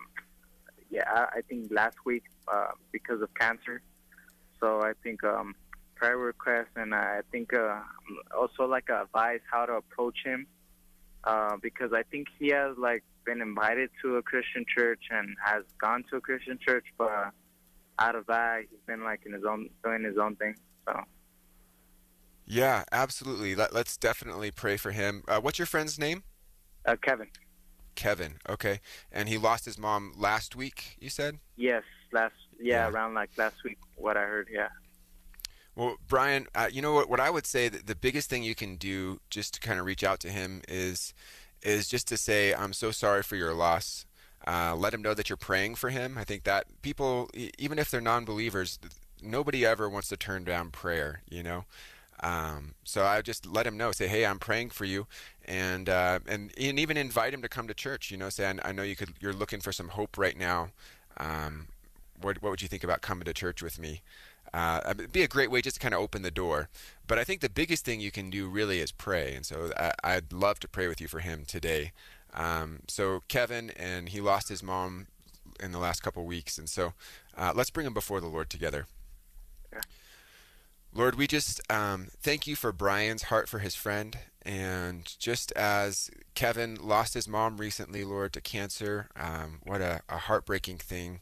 [0.92, 3.82] yeah I, think last week uh, because of cancer.
[4.60, 5.56] So I think um,
[5.96, 7.80] prayer request and I think uh,
[8.38, 10.46] also like advice how to approach him
[11.24, 15.64] uh, because I think he has like been invited to a Christian church and has
[15.82, 17.32] gone to a Christian church, but
[17.98, 20.56] out of that he's been like in his own doing his own thing.
[20.88, 21.02] So.
[22.46, 23.56] Yeah, absolutely.
[23.56, 25.24] Let, us definitely pray for him.
[25.28, 26.24] Uh, what's your friend's name?
[26.86, 27.28] Uh, Kevin.
[27.96, 28.36] Kevin.
[28.48, 28.82] Okay.
[29.12, 30.98] And he lost his mom last week.
[31.00, 31.40] You said?
[31.56, 32.36] Yes, last.
[32.60, 32.90] Yeah, yeah.
[32.90, 33.78] around like last week.
[33.96, 34.48] What I heard.
[34.52, 34.68] Yeah.
[35.76, 37.10] Well, Brian, uh, you know what?
[37.10, 39.86] What I would say that the biggest thing you can do just to kind of
[39.86, 41.14] reach out to him is
[41.62, 44.06] is just to say, "I'm so sorry for your loss."
[44.48, 46.18] Uh, let him know that you're praying for him.
[46.18, 48.78] I think that people, even if they're non-believers,
[49.22, 51.24] nobody ever wants to turn down prayer.
[51.30, 51.66] You know,
[52.22, 55.08] um, so I just let him know, say, "Hey, I'm praying for you,"
[55.46, 58.12] and uh, and and even invite him to come to church.
[58.12, 60.70] You know, say, "I, know you could, you're looking for some hope right now.
[61.18, 61.68] Um,
[62.22, 64.02] what what would you think about coming to church with me?"
[64.54, 66.70] Uh, it'd be a great way just to kind of open the door.
[67.08, 69.72] But I think the biggest thing you can do really is pray, and so
[70.04, 71.92] I, would love to pray with you for him today.
[72.34, 75.08] Um, so Kevin, and he lost his mom
[75.60, 76.94] in the last couple weeks, and so
[77.38, 78.88] uh, let's bring him before the Lord together.
[80.96, 84.18] Lord, we just um, thank you for Brian's heart for his friend.
[84.44, 90.18] And just as Kevin lost his mom recently, Lord, to cancer, um, what a, a,
[90.18, 91.20] heartbreaking thing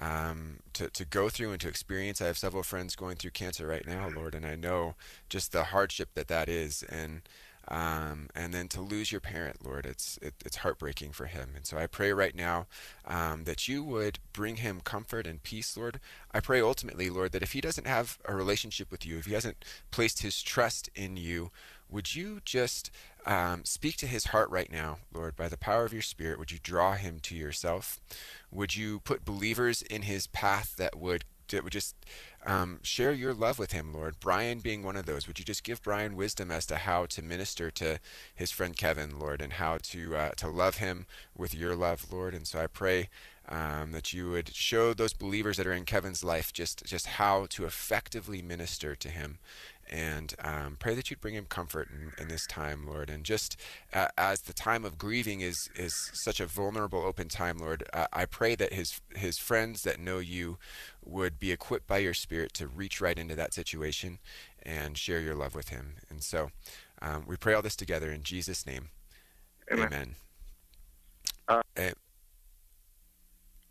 [0.00, 2.20] um, to, to go through and to experience.
[2.20, 4.96] I have several friends going through cancer right now, Lord, and I know
[5.28, 6.82] just the hardship that that is.
[6.82, 7.22] And
[7.68, 11.50] um, and then to lose your parent, Lord, it's it, it's heartbreaking for him.
[11.56, 12.66] And so I pray right now
[13.06, 16.00] um, that you would bring him comfort and peace, Lord.
[16.32, 19.34] I pray ultimately, Lord, that if he doesn't have a relationship with you, if he
[19.34, 21.50] hasn't placed his trust in you,
[21.88, 22.90] would you just
[23.24, 26.38] um, speak to his heart right now, Lord, by the power of your Spirit?
[26.38, 28.00] Would you draw him to yourself?
[28.50, 31.94] Would you put believers in his path that would that would just
[32.46, 34.16] um, share your love with him, Lord.
[34.20, 35.26] Brian being one of those.
[35.26, 37.98] Would you just give Brian wisdom as to how to minister to
[38.34, 41.06] his friend Kevin, Lord, and how to uh, to love him
[41.36, 42.34] with your love, Lord.
[42.34, 43.08] And so I pray
[43.48, 47.46] um, that you would show those believers that are in Kevin's life just just how
[47.50, 49.38] to effectively minister to him
[49.90, 53.10] and um, pray that you'd bring him comfort in, in this time, Lord.
[53.10, 53.56] And just
[53.92, 58.06] uh, as the time of grieving is is such a vulnerable, open time, Lord, uh,
[58.12, 60.58] I pray that his his friends that know you
[61.04, 64.18] would be equipped by your Spirit to reach right into that situation
[64.62, 65.96] and share your love with him.
[66.08, 66.50] And so
[67.02, 68.88] um, we pray all this together in Jesus' name.
[69.70, 69.86] Amen.
[69.86, 70.14] Amen.
[71.76, 71.90] Uh,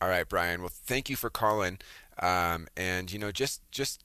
[0.04, 0.60] all right, Brian.
[0.60, 1.78] Well, thank you for calling.
[2.20, 4.04] Um, and you know, just just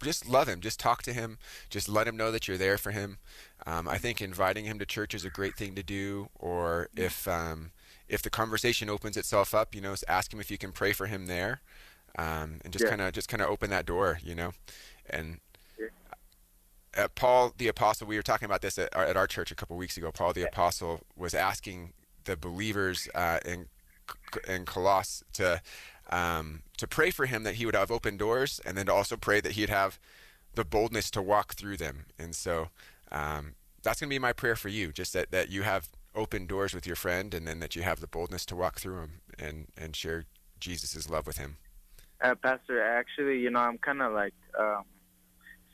[0.00, 0.60] just love him.
[0.60, 1.38] Just talk to him.
[1.68, 3.18] Just let him know that you're there for him.
[3.66, 6.28] Um, I think inviting him to church is a great thing to do.
[6.38, 7.72] Or if um,
[8.08, 11.06] if the conversation opens itself up, you know, ask him if you can pray for
[11.06, 11.62] him there,
[12.16, 12.90] um, and just yeah.
[12.90, 14.52] kind of just kind of open that door, you know,
[15.10, 15.40] and.
[16.94, 19.54] Uh, Paul the apostle, we were talking about this at our, at our church a
[19.54, 20.12] couple weeks ago.
[20.12, 21.94] Paul the apostle was asking
[22.24, 23.68] the believers uh, in
[24.48, 25.60] in Colossus to
[26.10, 29.16] um, to pray for him that he would have open doors, and then to also
[29.16, 29.98] pray that he'd have
[30.54, 32.06] the boldness to walk through them.
[32.18, 32.68] And so
[33.10, 36.46] um, that's going to be my prayer for you, just that, that you have open
[36.46, 39.20] doors with your friend, and then that you have the boldness to walk through them
[39.38, 40.26] and, and share
[40.60, 41.56] Jesus' love with him.
[42.20, 44.84] Uh, Pastor, actually, you know, I'm kind of like um,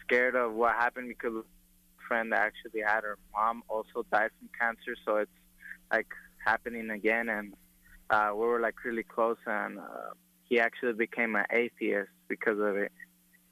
[0.00, 1.44] scared of what happened because
[2.06, 5.30] friend actually had her mom also died from cancer, so it's
[5.92, 6.06] like
[6.44, 7.54] happening again, and
[8.10, 10.12] uh, we were like really close, and uh,
[10.44, 12.92] he actually became an atheist because of it,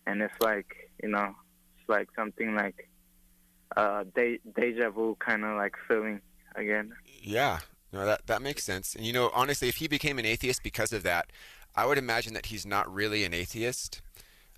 [0.06, 1.34] and it's like you know,
[1.78, 2.88] it's like something like
[3.76, 6.20] uh, de- deja vu kind of like feeling
[6.54, 6.92] again.
[7.22, 7.60] Yeah,
[7.92, 8.94] no, that that makes sense.
[8.94, 11.30] And you know, honestly, if he became an atheist because of that,
[11.74, 14.00] I would imagine that he's not really an atheist.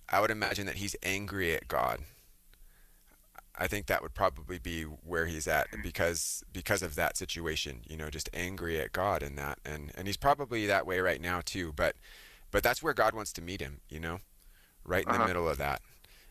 [0.08, 2.00] I would imagine that he's angry at God.
[3.58, 7.96] I think that would probably be where he's at because because of that situation, you
[7.96, 11.40] know, just angry at God in that and and he's probably that way right now
[11.44, 11.96] too, but
[12.50, 14.20] but that's where God wants to meet him, you know,
[14.84, 15.22] right in uh-huh.
[15.22, 15.82] the middle of that.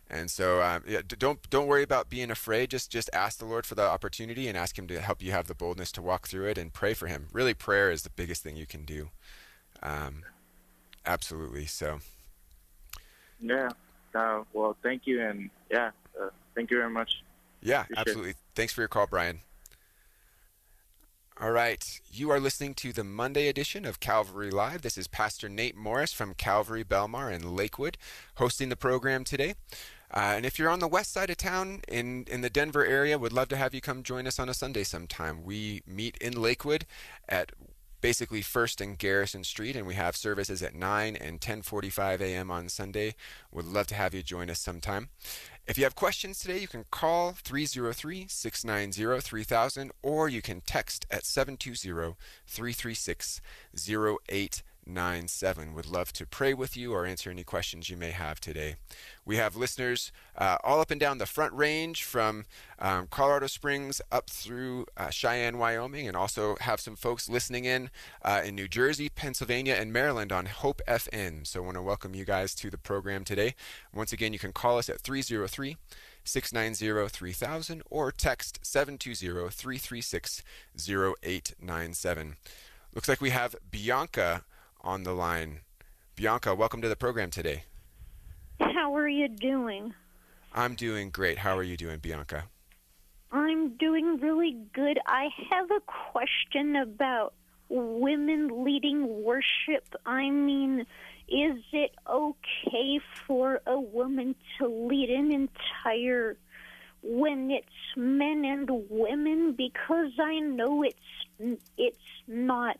[0.09, 2.69] And so, um, yeah, don't don't worry about being afraid.
[2.69, 5.47] Just just ask the Lord for the opportunity and ask Him to help you have
[5.47, 7.27] the boldness to walk through it and pray for Him.
[7.33, 9.09] Really, prayer is the biggest thing you can do.
[9.83, 10.24] Um,
[11.06, 11.65] absolutely.
[11.65, 12.00] So.
[13.41, 13.69] Yeah.
[14.15, 15.91] Uh, well, thank you, and yeah,
[16.57, 17.24] thank you very much.
[17.62, 18.30] Yeah, Appreciate absolutely.
[18.31, 18.38] It.
[18.56, 19.39] Thanks for your call, Brian.
[21.39, 24.81] All right, you are listening to the Monday edition of Calvary Live.
[24.81, 27.95] This is Pastor Nate Morris from Calvary Belmar in Lakewood
[28.38, 29.54] hosting the program today.
[30.12, 33.19] Uh, and if you're on the west side of town in, in the Denver area,
[33.19, 35.44] would love to have you come join us on a Sunday sometime.
[35.44, 36.88] We meet in Lakewood
[37.30, 37.51] at
[38.01, 42.50] basically First and Garrison Street, and we have services at 9 and 10:45 a.m.
[42.50, 43.15] on Sunday.
[43.51, 45.10] Would love to have you join us sometime.
[45.67, 51.05] If you have questions today, you can call 303 690 3000 or you can text
[51.11, 52.15] at 720
[52.45, 53.41] 336
[54.88, 55.74] 9897.
[55.74, 58.75] Would love to pray with you or answer any questions you may have today.
[59.25, 62.45] We have listeners uh, all up and down the Front Range from
[62.80, 67.89] um, Colorado Springs up through uh, Cheyenne, Wyoming, and also have some folks listening in
[68.24, 71.45] uh, in New Jersey, Pennsylvania, and Maryland on Hope FM.
[71.45, 73.56] So I want to welcome you guys to the program today.
[73.94, 75.78] Once again, you can call us at 303
[76.24, 80.44] 690 3000 or text 720 336
[80.78, 82.36] 0897.
[82.94, 84.44] Looks like we have Bianca
[84.88, 85.60] on the line.
[86.16, 87.63] Bianca, welcome to the program today.
[88.62, 89.94] How are you doing?
[90.54, 91.39] I'm doing great.
[91.39, 92.45] How are you doing, Bianca?
[93.30, 94.98] I'm doing really good.
[95.06, 97.34] I have a question about
[97.68, 99.94] women leading worship.
[100.06, 100.86] I mean,
[101.28, 106.38] is it okay for a woman to lead an entire
[107.04, 107.68] when it's
[107.98, 112.78] men and women because I know it's it's not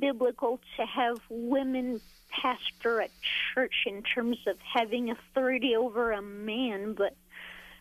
[0.00, 2.00] biblical to have women
[2.42, 3.10] pastor at
[3.54, 7.16] church in terms of having authority over a man, but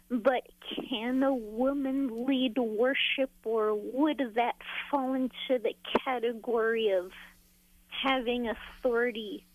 [0.09, 0.43] but
[0.89, 4.55] can a woman lead worship, or would that
[4.91, 5.73] fall into the
[6.05, 7.11] category of
[7.87, 9.45] having authority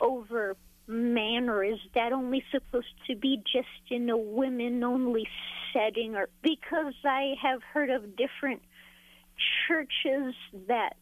[0.00, 0.56] over
[0.86, 5.26] man, or is that only supposed to be just in a women only
[5.72, 6.14] setting?
[6.14, 8.62] Or because I have heard of different
[9.66, 10.34] churches
[10.68, 10.96] that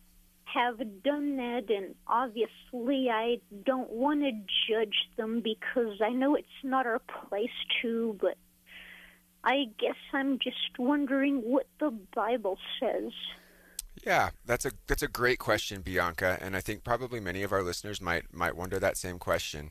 [0.54, 4.32] have done that, and obviously I don't want to
[4.68, 7.50] judge them because I know it's not our place
[7.82, 8.36] to, but
[9.44, 13.12] I guess I'm just wondering what the Bible says.
[14.04, 17.62] Yeah, that's a that's a great question, Bianca, and I think probably many of our
[17.62, 19.70] listeners might might wonder that same question.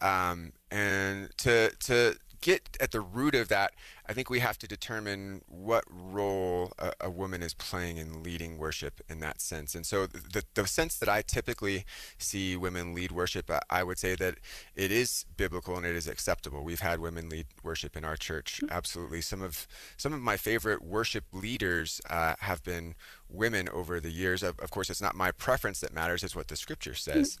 [0.00, 3.72] Um, and to to get at the root of that,
[4.08, 8.58] I think we have to determine what role a, a, woman is playing in leading
[8.58, 9.74] worship in that sense.
[9.74, 11.84] And so, the, the sense that I typically
[12.18, 14.36] see women lead worship, I would say that
[14.74, 16.64] it is biblical and it is acceptable.
[16.64, 18.74] We've had women lead worship in our church, mm-hmm.
[18.74, 19.20] absolutely.
[19.20, 22.94] Some of some of my favorite worship leaders uh, have been
[23.28, 24.42] women over the years.
[24.42, 27.38] Of, of course, it's not my preference that matters; it's what the Scripture says.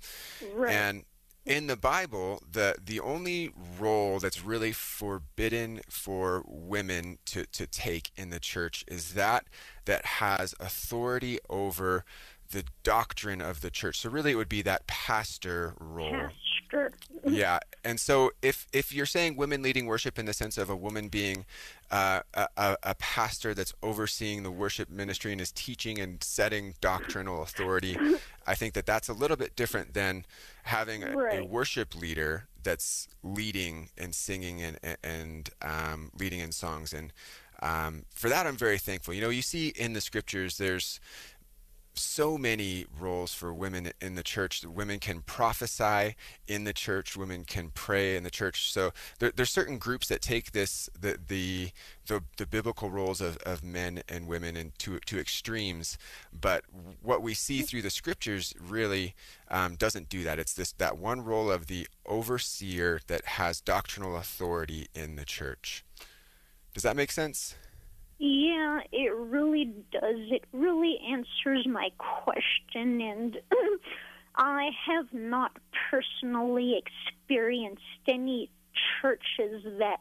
[0.54, 0.72] Right.
[0.72, 1.04] And
[1.46, 8.10] in the Bible, the the only role that's really forbidden for women to, to take
[8.16, 9.46] in the church is that
[9.86, 12.04] that has authority over
[12.50, 14.00] the doctrine of the church.
[14.00, 16.28] So really it would be that pastor role.
[16.70, 16.92] Pastor.
[17.26, 17.58] yeah.
[17.84, 21.08] And so if if you're saying women leading worship in the sense of a woman
[21.08, 21.44] being
[21.90, 27.42] uh, a, a pastor that's overseeing the worship ministry and is teaching and setting doctrinal
[27.42, 27.98] authority,
[28.46, 30.24] I think that that's a little bit different than
[30.64, 31.40] having a, right.
[31.40, 37.12] a worship leader that's leading and singing and and um, leading in songs and
[37.62, 39.12] um, for that I'm very thankful.
[39.12, 41.00] You know, you see in the scriptures there's
[41.94, 44.64] so many roles for women in the church.
[44.64, 46.16] Women can prophesy
[46.46, 47.16] in the church.
[47.16, 48.72] Women can pray in the church.
[48.72, 51.70] So there, there's certain groups that take this the the
[52.06, 55.98] the, the biblical roles of, of men and women into to extremes.
[56.38, 56.64] But
[57.02, 59.14] what we see through the scriptures really
[59.50, 60.38] um, doesn't do that.
[60.38, 65.84] It's this that one role of the overseer that has doctrinal authority in the church.
[66.72, 67.56] Does that make sense?
[68.22, 70.02] Yeah, it really does.
[70.30, 73.38] It really answers my question, and
[74.36, 75.52] I have not
[75.90, 78.50] personally experienced any
[79.00, 80.00] churches that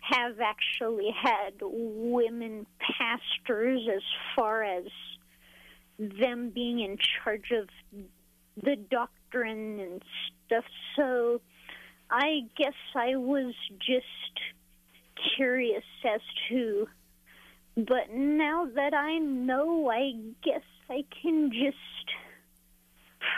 [0.00, 4.02] have actually had women pastors as
[4.34, 4.86] far as
[6.00, 7.68] them being in charge of
[8.60, 10.02] the doctrine and
[10.46, 10.64] stuff.
[10.96, 11.40] So
[12.10, 14.40] I guess I was just
[15.36, 16.88] curious as to
[17.76, 20.12] but now that I know, I
[20.44, 21.76] guess I can just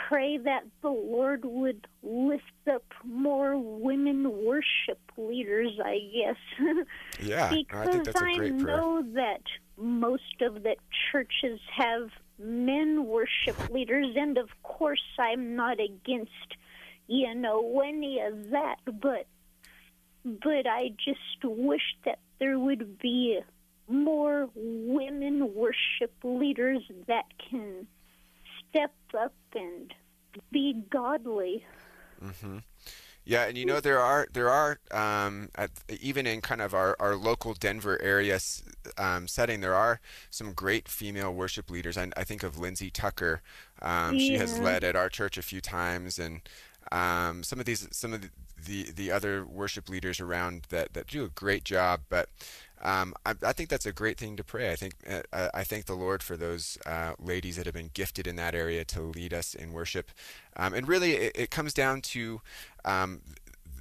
[0.07, 6.85] pray that the Lord would lift up more women worship leaders, I guess.
[7.23, 9.41] Yeah, because I think that's a I know that
[9.77, 10.75] most of the
[11.11, 16.55] churches have men worship leaders, and of course, I'm not against,
[17.07, 19.27] you know, any of that, but
[20.25, 23.39] but I just wish that there would be
[23.87, 27.87] more women worship leaders that can
[28.69, 29.93] step up and
[30.51, 31.65] be godly.
[32.21, 32.57] hmm
[33.25, 36.95] Yeah, and you know there are there are um, at, even in kind of our,
[36.99, 38.39] our local Denver area
[38.97, 40.01] um, setting there are
[40.31, 41.97] some great female worship leaders.
[41.97, 43.41] I, I think of Lindsay Tucker.
[43.81, 46.41] Um, She has led at our church a few times, and
[46.91, 48.29] um, some of these some of the,
[48.65, 52.01] the the other worship leaders around that that do a great job.
[52.09, 52.29] But
[52.81, 54.71] um, I, I think that's a great thing to pray.
[54.71, 58.27] I think uh, I thank the Lord for those uh, ladies that have been gifted
[58.27, 60.11] in that area to lead us in worship.
[60.55, 62.41] Um, and really, it, it comes down to
[62.83, 63.21] um,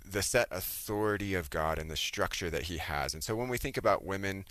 [0.08, 3.14] the set authority of God and the structure that He has.
[3.14, 4.44] And so when we think about women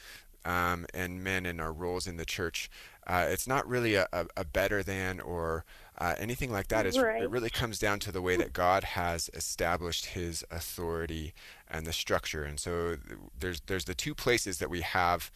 [0.45, 2.69] um, and men and our roles in the church,
[3.07, 5.65] uh, it's not really a, a, a better than or
[5.97, 6.85] uh, anything like that.
[6.85, 7.23] It's, Right.
[7.23, 11.33] It really comes down to the way that God has established His authority
[11.73, 12.43] and the structure.
[12.43, 12.97] And so
[13.37, 15.31] there's there's the two places that we have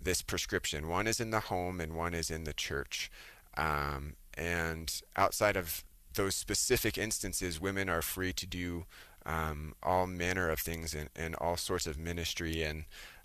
[0.00, 0.88] this prescription.
[0.88, 3.10] One is in the home, and one is in the church.
[3.56, 8.86] Um, and outside of those specific instances, women are free to do
[9.26, 12.62] um, all manner of things and, all sorts of ministry.
[12.62, 12.84] And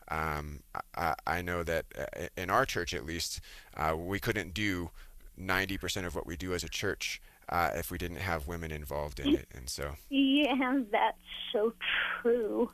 [0.09, 0.61] um,
[0.95, 3.39] I, I know that uh, in our church, at least,
[3.77, 4.89] uh, we couldn't do
[5.39, 9.19] 90% of what we do as a church uh, if we didn't have women involved
[9.19, 9.47] in it.
[9.53, 11.17] And so, Yeah, that's
[11.53, 11.73] so
[12.21, 12.71] true.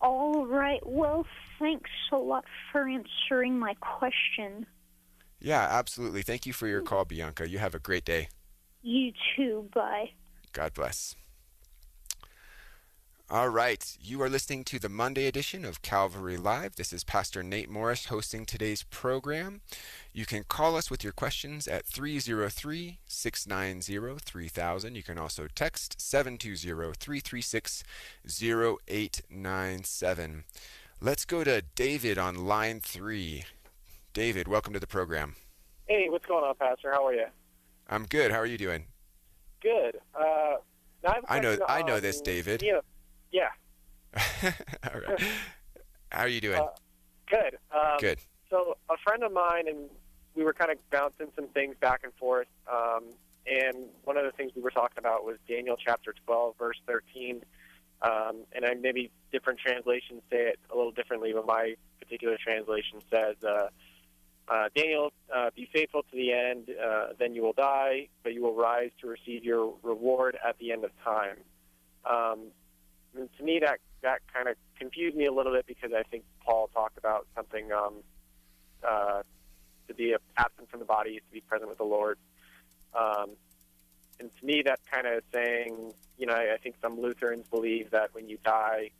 [0.00, 0.80] All right.
[0.84, 1.26] Well,
[1.58, 4.66] thanks a lot for answering my question.
[5.40, 6.22] yeah, absolutely.
[6.22, 7.48] Thank you for your call, Bianca.
[7.48, 8.28] You have a great day.
[8.82, 9.68] You too.
[9.74, 10.10] Bye.
[10.52, 11.14] God bless.
[13.32, 16.76] All right, you are listening to the Monday edition of Calvary Live.
[16.76, 19.62] This is Pastor Nate Morris hosting today's program.
[20.12, 24.94] You can call us with your questions at 303 690 3000.
[24.94, 27.84] You can also text 720 336
[28.26, 30.44] 0897.
[31.00, 33.44] Let's go to David on line three.
[34.12, 35.36] David, welcome to the program.
[35.86, 36.92] Hey, what's going on, Pastor?
[36.92, 37.24] How are you?
[37.88, 38.30] I'm good.
[38.30, 38.84] How are you doing?
[39.62, 39.96] Good.
[40.14, 40.56] Uh,
[41.08, 42.62] I, have a I know- I know on- this, David.
[42.62, 42.80] Yeah.
[43.32, 43.48] Yeah.
[44.92, 45.20] All right.
[46.10, 46.60] How are you doing?
[46.60, 46.68] Uh,
[47.28, 47.58] Good.
[47.74, 48.18] Um, Good.
[48.50, 49.88] So a friend of mine and
[50.34, 52.48] we were kind of bouncing some things back and forth.
[52.70, 53.04] Um,
[53.46, 57.42] and one of the things we were talking about was Daniel chapter 12, verse 13.
[58.02, 63.00] Um, and I maybe different translations say it a little differently, but my particular translation
[63.10, 63.68] says, uh,
[64.48, 68.42] uh, Daniel, uh, be faithful to the end, uh, then you will die, but you
[68.42, 71.36] will rise to receive your reward at the end of time.
[72.04, 72.48] Um,
[73.16, 76.24] and to me, that that kind of confused me a little bit because I think
[76.44, 78.02] Paul talked about something um,
[78.86, 79.22] uh,
[79.88, 82.18] to be absent from the body is to be present with the Lord.
[82.94, 83.30] Um,
[84.18, 87.90] and to me, that kind of saying, you know, I, I think some Lutherans believe
[87.90, 88.90] that when you die,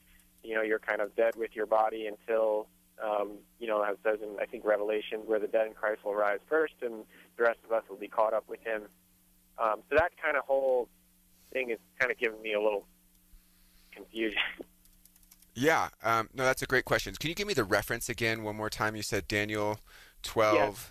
[0.42, 2.66] you know, you're kind of dead with your body until,
[3.02, 6.14] um, you know, as says in I think Revelation, where the dead in Christ will
[6.14, 7.04] rise first, and
[7.36, 8.82] the rest of us will be caught up with Him.
[9.58, 10.88] Um, so that kind of whole
[11.52, 12.86] thing is kind of giving me a little
[13.94, 14.40] confusion.
[15.54, 17.14] Yeah, um, no, that's a great question.
[17.14, 18.96] Can you give me the reference again one more time?
[18.96, 19.80] You said Daniel
[20.22, 20.90] 12.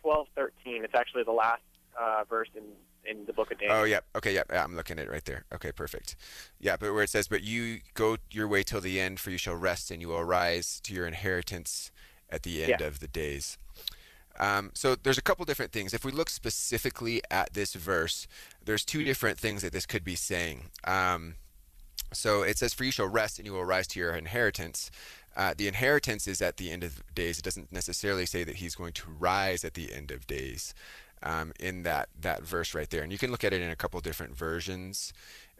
[0.00, 0.84] Twelve thirteen.
[0.84, 1.62] It's actually the last
[2.00, 2.62] uh, verse in
[3.04, 3.78] in the book of Daniel.
[3.78, 3.98] Oh, yeah.
[4.14, 5.44] Okay, yeah, yeah, I'm looking at it right there.
[5.52, 6.14] Okay, perfect.
[6.60, 9.38] Yeah, but where it says, But you go your way till the end, for you
[9.38, 11.90] shall rest, and you will arise to your inheritance
[12.30, 12.86] at the end Yeah.
[12.86, 13.58] of the days.
[14.38, 15.92] Um, so there's a couple different things.
[15.94, 18.28] If we look specifically at this verse,
[18.64, 20.70] there's two different things that this could be saying.
[20.84, 21.34] Um,
[22.12, 24.90] so it says, For you shall rest, and you will rise to your inheritance.
[25.36, 27.38] Uh, the inheritance is at the end of days.
[27.38, 30.74] It doesn't necessarily say that he's going to rise at the end of days
[31.22, 33.02] um, in that, that verse right there.
[33.02, 35.12] And you can look at it in a couple different versions.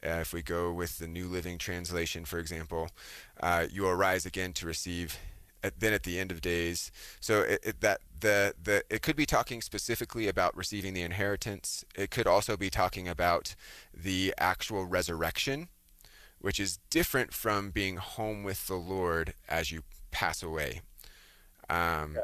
[0.05, 2.88] Uh, if we go with the New Living Translation, for example,
[3.41, 5.19] uh, you will rise again to receive
[5.79, 6.91] then at the end of days.
[7.21, 11.85] So it, it, that the the it could be talking specifically about receiving the inheritance.
[11.95, 13.55] It could also be talking about
[13.95, 15.69] the actual resurrection,
[16.40, 20.83] which is different from being home with the Lord as you pass away.
[21.69, 22.23] Um, Yeah.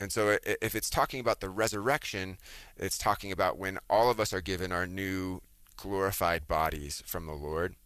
[0.00, 2.38] And so, if it's talking about the resurrection,
[2.76, 5.42] it's talking about when all of us are given our new
[5.76, 7.76] glorified bodies from the Lord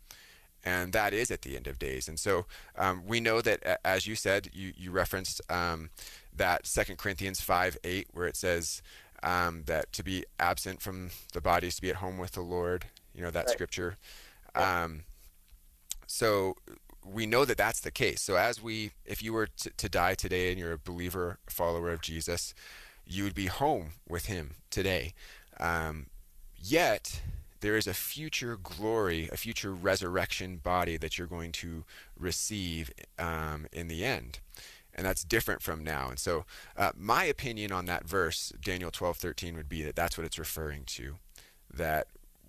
[0.67, 2.09] and that is at the end of days.
[2.09, 2.45] And so
[2.77, 5.91] um, we know that, as you said, you, you referenced um,
[6.35, 8.83] that Second Corinthians 5 8, where it says
[9.23, 12.41] um, that to be absent from the body is to be at home with the
[12.41, 13.51] Lord, you know, that Right.
[13.51, 13.97] scripture.
[14.57, 15.05] Um,
[16.07, 16.57] so
[17.05, 18.21] we know that that's the case.
[18.23, 21.91] So as we, if you were to, to die today and you're a believer, follower
[21.91, 22.55] of Jesus,
[23.07, 25.15] you would be home with him today.
[25.61, 26.07] Um,
[26.57, 27.21] yet
[27.61, 31.85] there is a future glory, a future resurrection body that you're going to
[32.19, 34.41] receive um, in the end.
[34.95, 36.09] And that's different from now.
[36.09, 36.47] And so,
[36.77, 40.39] uh, my opinion on that verse, Daniel 12, 13, would be that that's what it's
[40.39, 41.17] referring to.
[41.73, 42.07] That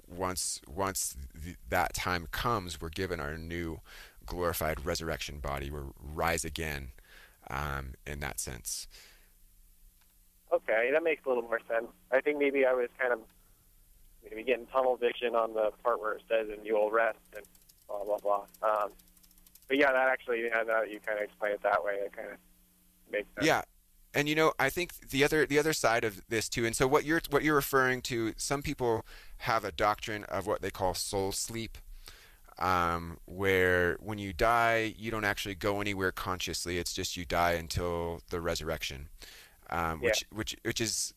[0.08, 3.82] once once th- that time comes, we're given our new
[4.26, 5.70] glorified resurrection body.
[5.70, 6.90] We're rise again
[7.50, 8.88] um, in that sense.
[10.52, 11.88] Okay, that makes a little more sense.
[12.12, 13.20] I think maybe I was kind of
[14.24, 17.46] maybe getting tunnel vision on the part where it says, "and you will rest," and
[17.88, 18.46] blah blah blah.
[18.62, 18.92] Um,
[19.68, 22.14] but yeah, that actually, yeah, now that you kind of explain it that way, it
[22.14, 22.38] kind of
[23.12, 23.46] makes sense.
[23.46, 23.62] Yeah,
[24.14, 26.66] and you know, I think the other the other side of this too.
[26.66, 29.06] And so what you're what you're referring to, some people
[29.40, 31.78] have a doctrine of what they call soul sleep,
[32.60, 36.78] um, where when you die, you don't actually go anywhere consciously.
[36.80, 39.10] It's just you die until the resurrection,
[39.70, 41.14] um, which which which is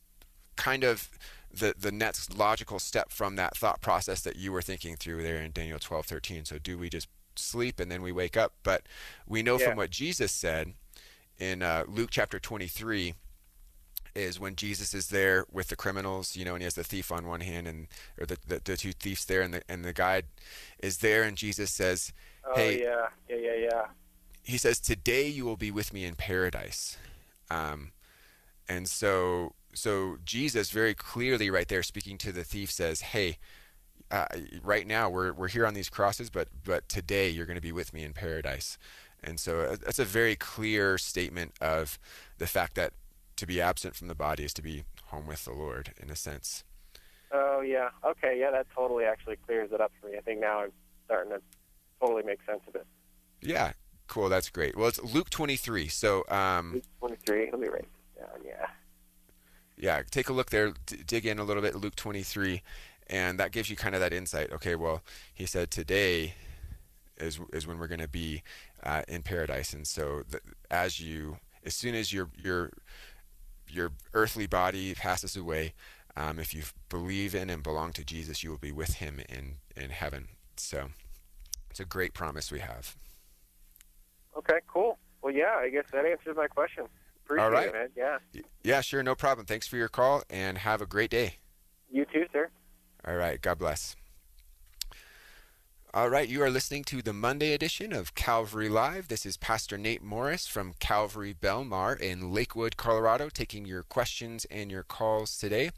[0.56, 1.10] kind of
[1.52, 5.36] the the next logical step from that thought process that you were thinking through there
[5.42, 6.44] in Daniel 12, 13.
[6.44, 8.52] So do we just sleep and then we wake up?
[8.62, 8.82] But
[9.26, 9.68] we know Yeah.
[9.68, 10.74] from what Jesus said
[11.38, 13.14] in uh, Luke chapter 23
[14.14, 17.10] is when Jesus is there with the criminals, you know, and he has the thief
[17.12, 17.86] on one hand and
[18.18, 20.26] or the, the, the two thieves there and the and the guide
[20.80, 22.12] is there and Jesus says,
[22.44, 22.80] Oh Hey.
[22.82, 23.86] yeah, yeah, yeah, yeah.
[24.42, 26.96] he says, "Today you will be with me in paradise,"
[27.50, 27.92] um,
[28.68, 33.38] and so so Jesus very clearly right there speaking to the thief says, "Hey,
[34.10, 34.26] uh,
[34.62, 37.72] right now we're we're here on these crosses, but but today you're going to be
[37.72, 38.78] with me in paradise,"
[39.22, 41.98] and so uh, that's a very clear statement of
[42.38, 42.92] the fact that
[43.40, 46.16] to be absent from the body is to be home with the Lord in a
[46.16, 46.64] sense.
[47.32, 47.90] Oh yeah.
[48.04, 50.16] Okay, yeah, that totally actually clears it up for me.
[50.16, 50.72] I think now I'm
[51.06, 51.40] starting to
[52.00, 52.86] totally make sense of it.
[53.40, 53.72] Yeah,
[54.08, 54.28] cool.
[54.28, 54.76] That's great.
[54.76, 55.88] Well, it's Luke 23.
[55.88, 56.84] So um, Luke
[57.26, 57.50] 23.
[57.50, 57.82] Let me write
[58.16, 58.40] this down.
[58.44, 58.66] Yeah.
[59.76, 62.62] yeah, take a look there, d- dig in a little bit, Luke 23,
[63.06, 64.52] and that gives you kind of that insight.
[64.52, 66.34] Okay, well, he said today
[67.16, 68.42] is is when we're going to be
[68.82, 72.70] uh, in paradise, and so th- as you, as soon as your your
[73.72, 75.74] your earthly body passes away,
[76.16, 79.56] um, if you believe in and belong to Jesus, you will be with Him in
[79.76, 80.28] in heaven.
[80.56, 80.88] So
[81.70, 82.96] it's a great promise we have.
[84.36, 84.98] Okay, cool.
[85.22, 86.84] Well, yeah, I guess that answers my question.
[87.24, 87.68] Appreciate All right.
[87.68, 87.88] it, man.
[87.96, 88.42] Yeah.
[88.62, 89.46] Yeah, sure, no problem.
[89.46, 91.36] Thanks for your call, and have a great day.
[91.90, 92.48] You too, sir.
[93.06, 93.40] All right.
[93.40, 93.96] God bless.
[95.92, 96.28] All right.
[96.28, 99.08] You are listening to the Monday edition of Calvary Live.
[99.08, 104.70] This is Pastor Nate Morris from Calvary Belmar in Lakewood, Colorado, taking your questions and
[104.70, 105.72] your calls today.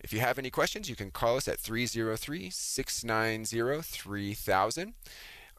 [0.00, 4.94] If you have any questions, you can call us at 303 690 3000.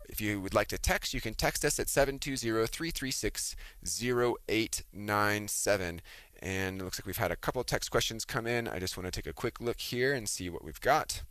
[0.07, 6.01] If you would like to text, you can text us at 720 336 0897.
[6.43, 8.67] And it looks like we've had a couple text questions come in.
[8.67, 11.23] I just want to take a quick look here and see what we've got.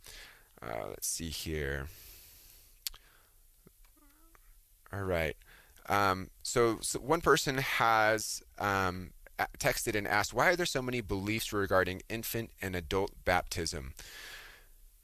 [0.61, 1.87] Uh, let's see here.
[4.91, 5.35] All right.
[5.87, 9.11] Um, so, so one person has um,
[9.57, 13.93] texted and asked, why are there so many beliefs regarding infant and adult baptism?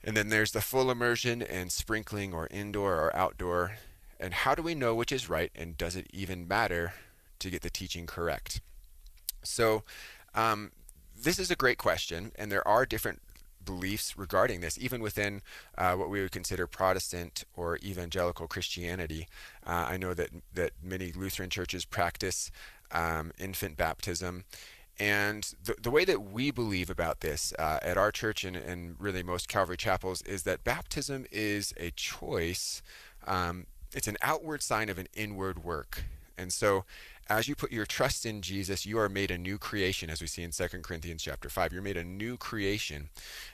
[0.03, 3.77] And then there's the full immersion and sprinkling or indoor or outdoor.
[4.19, 6.93] And how do we know which is right and does it even matter
[7.39, 8.61] to get the teaching correct?
[9.43, 9.83] So,
[10.35, 10.71] um,
[11.17, 13.21] this is a great question, and there are different
[13.65, 15.41] beliefs regarding this, even within
[15.77, 19.27] uh, what we would consider Protestant or evangelical Christianity.
[19.65, 22.51] Uh, I know that that many Lutheran churches practice
[22.91, 24.45] um, infant baptism.
[24.97, 28.95] And the, the way that we believe about this uh, at our church and, and
[28.97, 32.81] really most Calvary chapels is that baptism is a choice.
[33.27, 36.03] Um, it's an outward sign of an inward work.
[36.37, 36.85] And so,
[37.27, 40.27] as you put your trust in Jesus, you are made a new creation, as we
[40.27, 41.73] see in 2 Corinthians chapter 5.
[41.73, 43.09] You're made a new creation.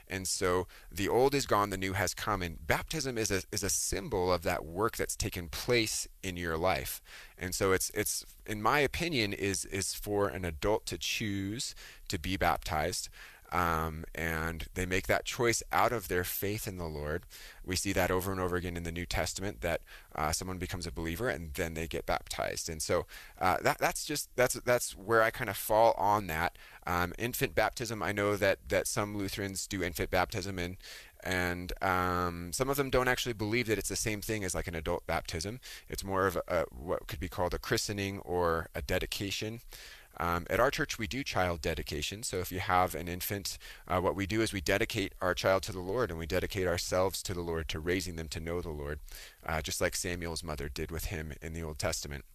[0.10, 2.42] And so the old is gone, the new has come.
[2.42, 6.58] And baptism is a, is a symbol of that work that's taken place in your
[6.58, 7.02] life.
[7.38, 11.74] And so it's, it's in my opinion, is, is for an adult to choose
[12.10, 13.08] to be baptized.
[13.52, 17.24] Um, and they make that choice out of their faith in the Lord.
[17.66, 19.82] We see that over and over again in the New Testament that
[20.16, 22.70] uh, someone becomes a believer and then they get baptized.
[22.70, 23.06] And so
[23.40, 26.58] uh, that, that's just that's that's where I kind of fall on that.
[26.88, 28.02] Um, infant baptism.
[28.02, 30.78] I know that that some Lutherans do infant baptism and
[31.24, 34.68] and um, some of them don't actually believe that it's the same thing as like
[34.68, 35.60] an adult baptism.
[35.88, 39.62] It's more of a, what could be called a christening or a dedication.
[40.18, 42.24] Um, at our church, we do child dedication.
[42.24, 45.64] So if you have an infant, uh, what we do is we dedicate our child
[45.64, 48.62] to the Lord and we dedicate ourselves to the Lord, to raising them to know
[48.62, 49.00] the Lord,
[49.46, 52.26] uh, just like Samuel's mother did with him in the Old Testament.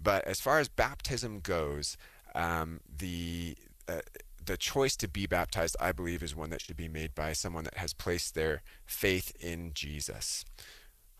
[0.00, 1.96] But as far as baptism goes,
[2.34, 3.56] um, the
[3.88, 4.00] uh,
[4.44, 7.64] the choice to be baptized, I believe, is one that should be made by someone
[7.64, 10.44] that has placed their faith in Jesus.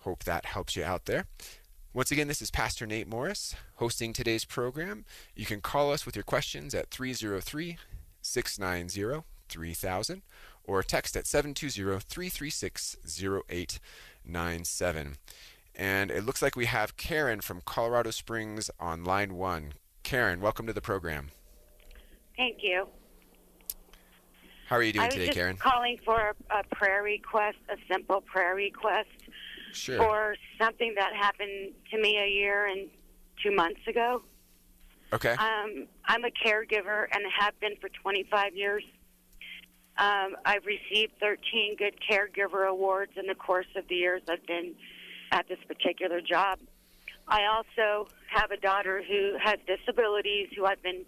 [0.01, 1.27] Hope that helps you out there.
[1.95, 5.05] Once again, this is Pastor Nate Morris hosting today's program.
[5.37, 7.79] You can call us with your questions at 303
[8.21, 10.23] 690 3000
[10.65, 12.97] or text at 720 336
[13.49, 15.19] 0897.
[15.77, 19.75] And it looks like we have Karen from Colorado Springs on line one.
[20.03, 21.29] Karen, welcome to the program.
[22.37, 22.89] Thank you.
[24.67, 25.51] How are you doing today, Karen?
[25.51, 25.73] I was today, just Karen?
[25.73, 29.11] calling for a prayer request, a simple prayer request
[29.75, 29.99] Sure.
[29.99, 32.89] for something that happened to me a year and
[33.43, 34.23] two months ago.
[35.13, 35.33] Okay.
[35.33, 38.83] Um, I'm a caregiver and have been for 25 years.
[39.97, 44.75] Um, I've received 13 Good Caregiver Awards in the course of the years I've been
[45.31, 46.59] at this particular job.
[47.29, 51.05] I also have a daughter who has disabilities who I've been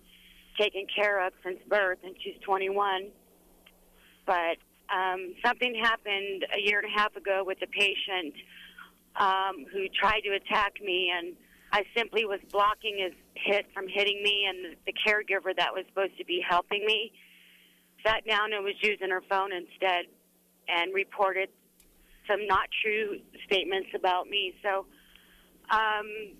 [0.59, 3.09] taking care of since birth, and she's 21.
[4.25, 4.57] But
[4.93, 8.35] um, something happened a year and a half ago with a patient
[9.17, 11.35] um, who tried to attack me, and
[11.73, 16.17] I simply was blocking his hit from hitting me, and the caregiver that was supposed
[16.19, 17.13] to be helping me
[18.05, 20.05] sat down and was using her phone instead
[20.69, 21.49] and reported
[22.29, 24.55] some not true statements about me.
[24.63, 24.87] So
[25.71, 26.35] um,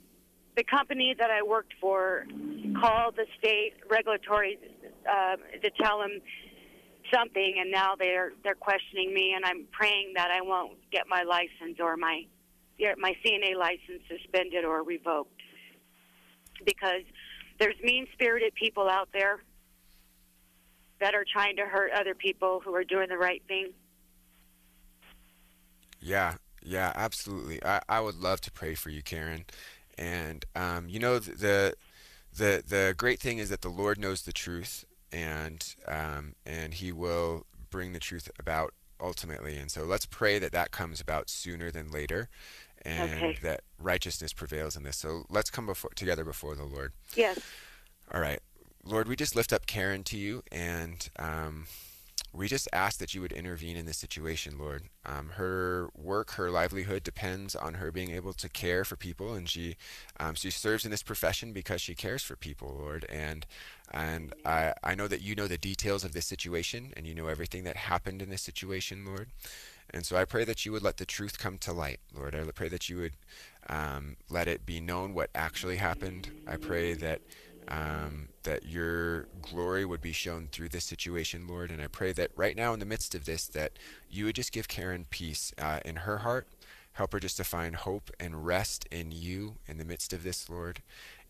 [0.57, 2.27] the company that I worked for
[2.81, 4.59] called the state regulatory
[5.09, 6.21] uh, to tell them
[7.13, 11.23] something, and now they're they're questioning me, and I'm praying that I won't get my
[11.23, 12.27] license or my
[12.99, 15.41] my CNA license suspended or revoked
[16.65, 17.03] because
[17.59, 19.43] there's mean-spirited people out there
[21.01, 23.73] that are trying to hurt other people who are doing the right thing.
[26.01, 27.65] Yeah, yeah, absolutely.
[27.65, 29.45] I, I would love to pray for you, Karen.
[29.99, 31.75] And um, you know the
[32.37, 34.85] the the great thing is that the Lord knows the truth,
[35.17, 39.57] and um, and He will bring the truth about ultimately.
[39.57, 42.29] And so let's pray that that comes about sooner than later,
[42.85, 43.39] and Okay.
[43.43, 44.97] that righteousness prevails in this.
[44.97, 46.93] So let's come before, together before the Lord.
[47.15, 47.39] Yes.
[48.13, 48.41] All right.
[48.85, 51.67] Lord, we just lift up Karen to you, and um,
[52.33, 54.85] we just ask that you would intervene in this situation, Lord.
[55.05, 59.49] Um, her work, her livelihood depends on her being able to care for people, and
[59.49, 59.77] she
[60.21, 63.07] um, she serves in this profession because she cares for people, Lord.
[63.11, 63.45] And
[63.93, 67.29] and I I know that you know the details of this situation, and you know
[67.29, 69.29] everything that happened in this situation, Lord.
[69.91, 72.35] And so I pray that you would let the truth come to light, Lord.
[72.35, 73.13] I pray that you would
[73.69, 76.29] um, let it be known what actually happened.
[76.47, 77.21] I pray that
[77.69, 81.71] um, that your glory would be shown through this situation, Lord.
[81.71, 83.73] And I pray that right now, in the midst of this, that
[84.11, 86.47] you would just give Karen peace uh, in her heart.
[86.93, 90.49] Help her just to find hope and rest in you in the midst of this,
[90.49, 90.81] Lord.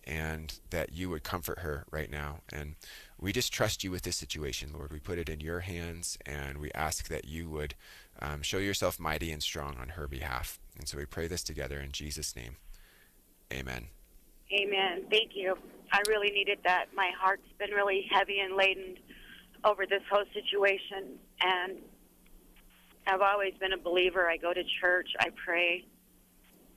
[0.07, 2.39] And that you would comfort her right now.
[2.53, 2.77] And
[3.19, 4.93] we just trust you with this situation, Lord.
[4.93, 7.75] We put it in your hands and we ask that you would
[8.21, 10.61] um, show yourself mighty and strong on her behalf.
[10.79, 12.57] And so we pray this together in Jesus' name.
[13.53, 13.87] Amen.
[14.53, 15.05] Amen.
[15.11, 15.57] Thank you.
[15.93, 16.87] I really needed that.
[16.95, 18.97] My heart's been really heavy and laden
[19.65, 21.79] over this whole situation, and
[23.07, 24.29] I've always been a believer.
[24.29, 25.85] I go to church, I pray,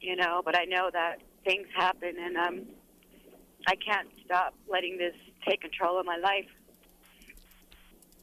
[0.02, 2.62] you know, but I know that things happen, and um,
[3.70, 5.14] I can't stop letting this
[5.48, 6.48] take control of my life.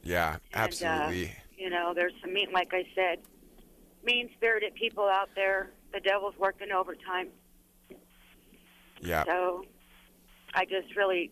[0.03, 1.33] Yeah, And, uh, absolutely.
[1.57, 3.21] You know, there's some mean, like I said,
[4.05, 5.71] mean-spirited people out there.
[5.93, 7.29] The devil's working overtime.
[9.01, 9.23] yeah.
[9.25, 9.65] So
[10.53, 11.31] I just really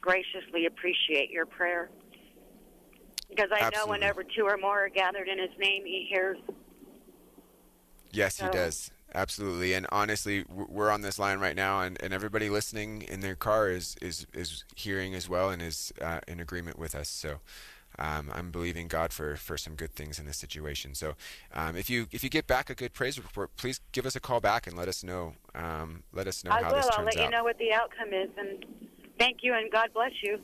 [0.00, 1.90] graciously appreciate your prayer.
[3.28, 3.90] Because I know Absolutely.
[3.90, 6.38] whenever two or more are gathered in his name, he hears.
[8.12, 8.90] Yes, he does.
[9.14, 13.34] Absolutely, and honestly, we're on this line right now, and, and everybody listening in their
[13.34, 17.08] car is is, is hearing as well and is uh, in agreement with us.
[17.08, 17.40] So.
[17.98, 20.94] Um, I'm believing God for, for some good things in this situation.
[20.94, 21.14] So,
[21.52, 24.20] um, if you if you get back a good praise report, please give us a
[24.20, 25.34] call back and let us know.
[25.54, 26.76] Um, let us know I how will.
[26.76, 26.98] this turns out.
[27.00, 27.24] I'll let out.
[27.24, 28.64] you know what the outcome is, and
[29.18, 30.38] thank you, and God bless you.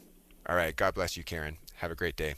[0.48, 0.74] All right.
[0.74, 1.58] God bless you, Karen.
[1.76, 2.34] Have a great day.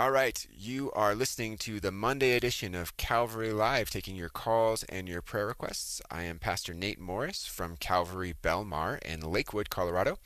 [0.00, 4.82] All right, you are listening to the Monday edition of Calvary Live, taking your calls
[4.84, 6.00] and your prayer requests.
[6.10, 10.16] I am Pastor Nate Morris from Calvary Belmar in Lakewood, Colorado.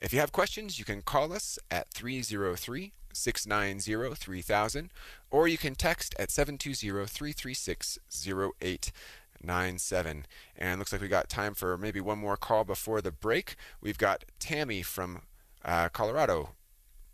[0.00, 4.90] If you have questions, you can call us at 303 690 3000,
[5.30, 10.26] or you can text at 720 336 0897.
[10.56, 13.56] And looks like we got time for maybe one more call before the break.
[13.82, 15.20] We've got Tammy from
[15.66, 16.52] uh, Colorado.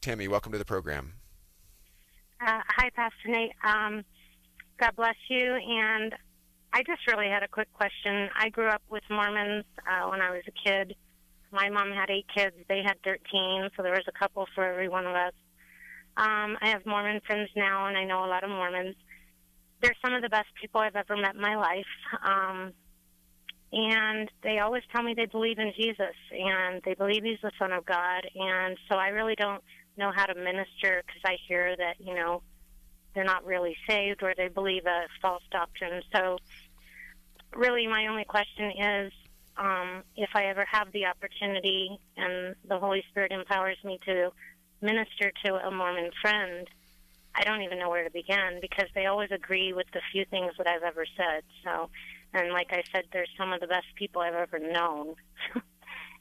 [0.01, 1.15] Tammy, welcome to the program.
[2.41, 3.53] Uh, hi, Pastor Nate.
[3.65, 4.05] Um,
[4.79, 5.55] God bless you.
[5.55, 6.15] And
[6.73, 8.29] I just really had a quick question.
[8.39, 10.97] I grew up with Mormons uh, when I was a kid.
[11.53, 12.57] My mom had eight kids.
[12.69, 15.33] They had 13, so there was a couple for every one of us.
[16.17, 18.97] Um, I have Mormon friends now, and I know a lot of Mormons.
[19.81, 21.87] They're some of the best people I've ever met in my life.
[22.25, 22.73] Um,
[23.73, 27.73] and they always tell me they believe in Jesus and they believe he's the Son
[27.73, 28.23] of God.
[28.35, 29.63] And so I really don't
[29.97, 32.43] know how to minister because I hear that, you know,
[33.15, 36.03] they're not really saved or they believe a false doctrine.
[36.15, 36.39] So,
[37.55, 39.13] really, my only question is
[39.57, 44.33] um, if I ever have the opportunity and the Holy Spirit empowers me to
[44.81, 46.69] minister to a Mormon friend,
[47.35, 50.53] I don't even know where to begin because they always agree with the few things
[50.59, 51.43] that I've ever said.
[51.65, 51.91] So,
[52.33, 55.15] and like I said, they're some of the best people I've ever known.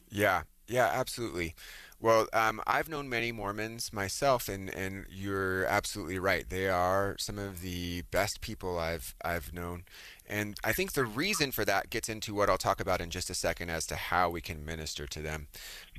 [0.09, 1.55] yeah, yeah, absolutely.
[2.03, 6.43] Well, um, I've known many Mormons myself, and, and you're absolutely right.
[6.49, 9.85] They are some of the best people I've I've known,
[10.27, 13.29] and I think the reason for that gets into what I'll talk about in just
[13.29, 15.47] a second as to how we can minister to them.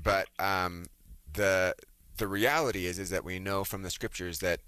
[0.03, 0.89] But um,
[1.33, 1.75] the
[2.19, 4.61] the reality is is that we know from the scriptures that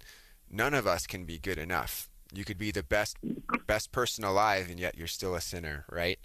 [0.49, 2.09] none of us can be good enough.
[2.33, 3.15] You could be the best
[3.67, 6.17] best person alive, and yet you're still a sinner, right?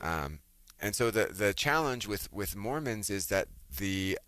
[0.00, 0.38] Um,
[0.80, 4.18] and so the the challenge with with Mormons is that the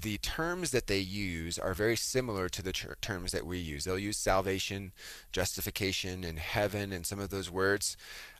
[0.00, 3.84] the terms that they use are very similar to the ter- terms that we use.
[3.84, 4.92] They'll use salvation,
[5.32, 7.96] justification, and heaven, and some of those words,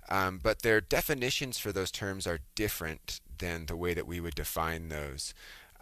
[0.09, 4.35] um, but their definitions for those terms are different than the way that we would
[4.35, 5.33] define those.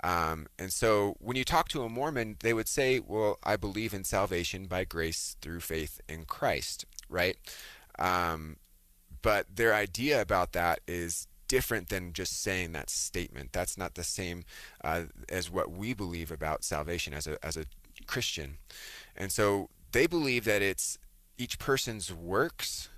[0.04, 3.94] Um, and so when you talk to a Mormon, they would say, Well, I believe
[3.94, 7.36] in salvation by grace through faith in Christ, right?
[7.98, 8.56] Um,
[9.22, 13.52] but their idea about that is different than just saying that statement.
[13.52, 14.44] That's not the same
[14.82, 17.66] uh, as what we believe about salvation as a, as a
[18.06, 18.56] Christian.
[19.14, 20.96] And so they believe that it's
[21.36, 22.88] each person's works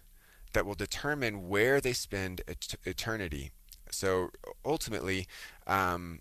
[0.52, 3.50] that will determine where they spend et- eternity.
[3.90, 4.30] So
[4.64, 5.26] ultimately,
[5.66, 6.20] um,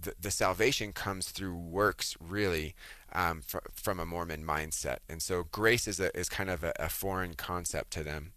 [0.00, 2.76] the, the, salvation comes through works, really,
[3.12, 4.98] um, fr- from a Mormon mindset.
[5.08, 8.34] And so grace is, a, is kind of a, a foreign concept to them.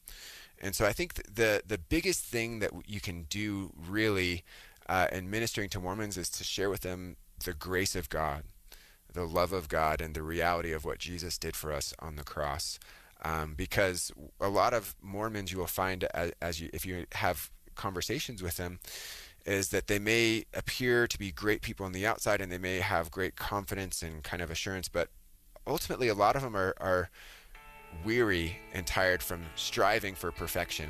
[0.62, 4.44] And so I think the the biggest thing that you can do really
[4.88, 8.44] uh, in ministering to Mormons is to share with them the grace of God,
[9.14, 12.24] the love of God, and the reality of what Jesus did for us on the
[12.24, 12.80] cross.
[13.22, 17.52] Um, because a lot of Mormons you will find as, as you if you have
[17.76, 18.80] conversations with them
[19.46, 22.80] is that they may appear to be great people on the outside and they may
[22.80, 25.10] have great confidence and kind of assurance, but
[25.66, 27.10] ultimately a lot of them are, are
[28.04, 30.90] weary and tired from striving for perfection.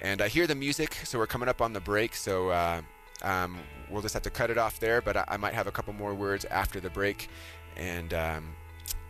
[0.00, 2.80] And I hear the music, so we're coming up on the break, so uh,
[3.22, 3.58] um,
[3.90, 5.00] we'll just have to cut it off there.
[5.00, 7.28] But I, I, might have a couple more words after the break.
[7.76, 8.54] And um,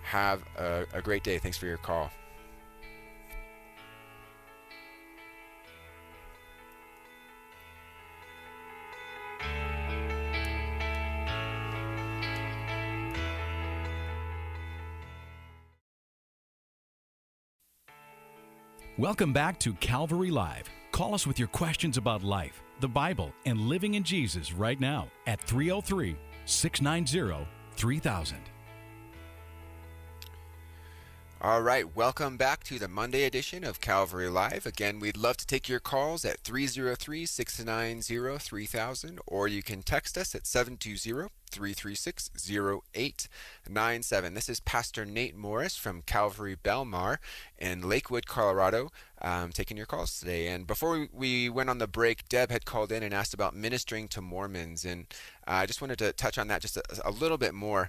[0.08, 1.38] have a, a great day.
[1.38, 2.10] Thanks for your call.
[18.98, 20.68] Welcome back to Calvary Live.
[20.90, 25.06] Call us with your questions about life, the Bible, and living in Jesus right now
[25.28, 28.38] at 303 690 3000.
[31.40, 34.66] All right, welcome back to the Monday edition of Calvary Live.
[34.66, 40.18] Again, we'd love to take your calls at 303 690 3000, or you can text
[40.18, 42.30] us at 720 336
[42.94, 44.34] 0897.
[44.34, 47.18] This is Pastor Nate Morris from Calvary Belmar
[47.58, 50.48] in Lakewood, Colorado, um, taking your calls today.
[50.48, 53.54] And before we, we, went on the break, Deb had called in and asked about
[53.54, 54.84] ministering to Mormons.
[54.84, 55.06] And
[55.46, 57.88] uh, I just wanted to touch on that just a, a little bit more.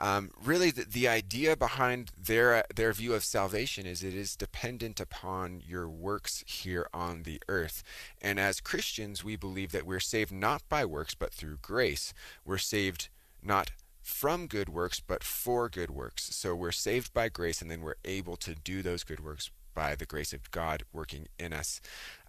[0.00, 4.98] Um, really, the, the, idea behind their their view of salvation is it is dependent
[4.98, 7.82] upon your works here on the earth.
[8.22, 12.14] And as Christians, we believe that we're saved not by works, but through grace.
[12.46, 13.09] We're saved
[13.42, 13.72] not
[14.02, 16.34] from good works, but for good works.
[16.34, 19.94] So we're saved by grace, and then we're able to do those good works by
[19.94, 21.80] the grace of God working in us.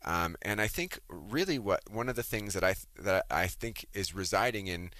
[0.05, 3.85] Um, and I think really what one of the things that I that I think
[3.93, 4.91] is residing in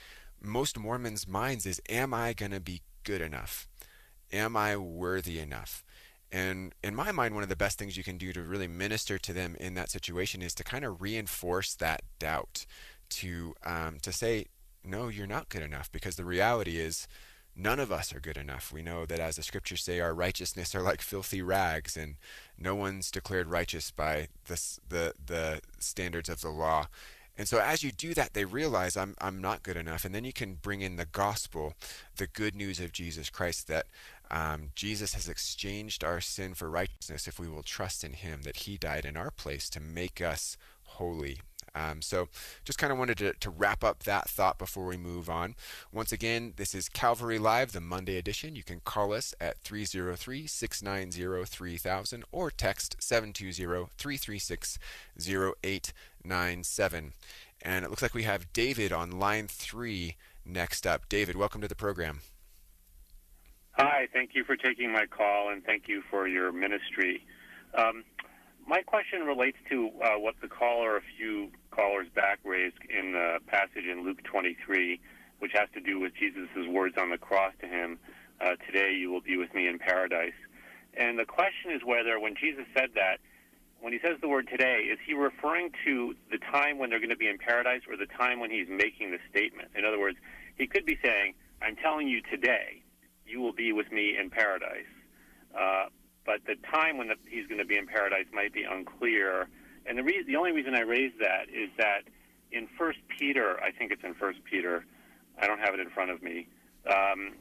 [0.42, 3.68] most Mormons' minds is Am I going to be good enough?
[4.32, 5.84] Am I worthy enough?
[6.32, 9.18] And in my mind, one of the best things you can do to really minister
[9.20, 12.66] to them in that situation is to kind of reinforce that doubt,
[13.10, 14.46] to um, to say,
[14.84, 17.08] no, you're not good enough, because the reality is,
[17.56, 18.72] none of us are good enough.
[18.72, 22.16] We know that, as the scriptures say, our righteousness are like filthy rags, and
[22.58, 26.88] no one's declared righteous by the the the standards of the law.
[27.38, 30.04] And so as you do that, they realize I'm, I'm not good enough.
[30.06, 31.74] And then you can bring in the gospel,
[32.18, 33.88] the good news of Jesus Christ, that
[34.30, 38.58] um, Jesus has exchanged our sin for righteousness if we will trust in him, that
[38.58, 41.40] he died in our place to make us holy
[41.74, 42.28] um, so
[42.66, 45.56] just kind of wanted to, to, wrap up that thought before we move on.
[45.92, 48.56] Once again, this is Calvary Live, the Monday edition.
[48.56, 54.80] You can call us at 303 690 3000 or text 720 336
[55.18, 57.14] 0897.
[57.64, 61.08] And it looks like we have David on line three next up.
[61.08, 62.22] David, welcome to the program.
[63.74, 67.24] Hi, thank you for taking my call and thank you for your ministry.
[67.78, 68.04] Um,
[68.68, 73.40] my question relates to uh, what the caller, a few callers back, raised in the
[73.48, 75.00] passage in Luke 23,
[75.40, 78.00] which has to do with Jesus' words on the cross to him,
[78.40, 80.38] uh, Today you will be with me in paradise.
[80.96, 83.18] And the question is whether, when Jesus said that,
[83.80, 87.10] when he says the word today, is he referring to the time when they're going
[87.10, 89.70] to be in paradise or the time when he's making the statement?
[89.76, 90.18] In other words,
[90.56, 92.84] he could be saying, I'm telling you today,
[93.26, 94.90] you will be with me in paradise.
[95.58, 95.86] Uh,
[96.26, 99.48] but the time when the, he's going to be in paradise might be unclear.
[99.86, 102.04] And the re- the only reason I raise that is that
[102.52, 104.86] in First Peter, I think it's in First Peter,
[105.40, 106.48] I don't have it in front of me.
[106.88, 107.34] Um,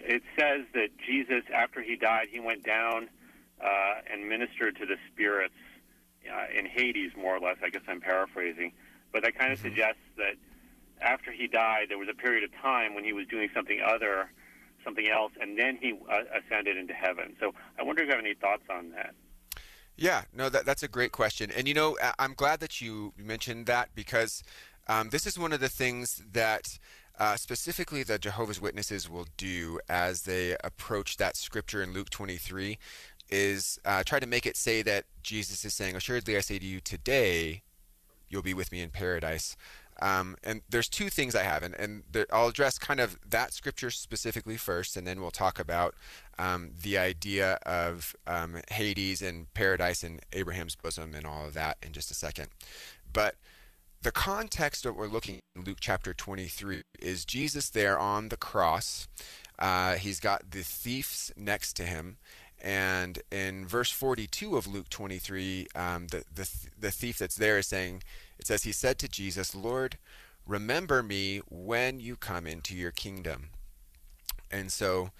[0.00, 3.08] it says that Jesus, after he died, he went down
[3.62, 5.54] uh, and ministered to the spirits
[6.30, 7.56] uh, in Hades, more or less.
[7.62, 8.72] I guess I'm paraphrasing,
[9.12, 9.68] but that kind of mm-hmm.
[9.68, 10.34] suggests that
[11.00, 14.30] after he died, there was a period of time when he was doing something other
[14.84, 17.36] something else, and then he uh, ascended into heaven.
[17.40, 19.14] So I wonder if you have any thoughts on that.
[19.96, 21.50] Yeah, no, that, that's a great question.
[21.56, 24.42] And you know, I'm glad that you mentioned that because
[24.88, 26.78] um, this is one of the things that
[27.18, 32.76] uh, specifically the Jehovah's Witnesses will do as they approach that scripture in Luke 23
[33.30, 36.66] is uh, try to make it say that Jesus is saying, Assuredly I say to
[36.66, 37.62] you, today
[38.28, 39.56] you'll be with me in paradise.
[40.00, 43.52] Um, and there's two things I have, and, and there, I'll address kind of that
[43.52, 45.94] scripture specifically first, and then we'll talk about
[46.38, 51.78] um, the idea of um, Hades and paradise and Abraham's bosom and all of that
[51.82, 52.48] in just a second.
[53.12, 53.36] But
[54.02, 59.08] the context that we're looking in Luke chapter 23 is Jesus there on the cross.
[59.58, 62.18] Uh, he's got the thieves next to him.
[62.60, 67.66] And in verse 42 of Luke 23, um, the, the, the thief that's there is
[67.66, 68.02] saying,
[68.38, 69.98] it says, He said to Jesus, Lord,
[70.46, 73.50] remember me when you come into your kingdom.
[74.50, 75.10] And so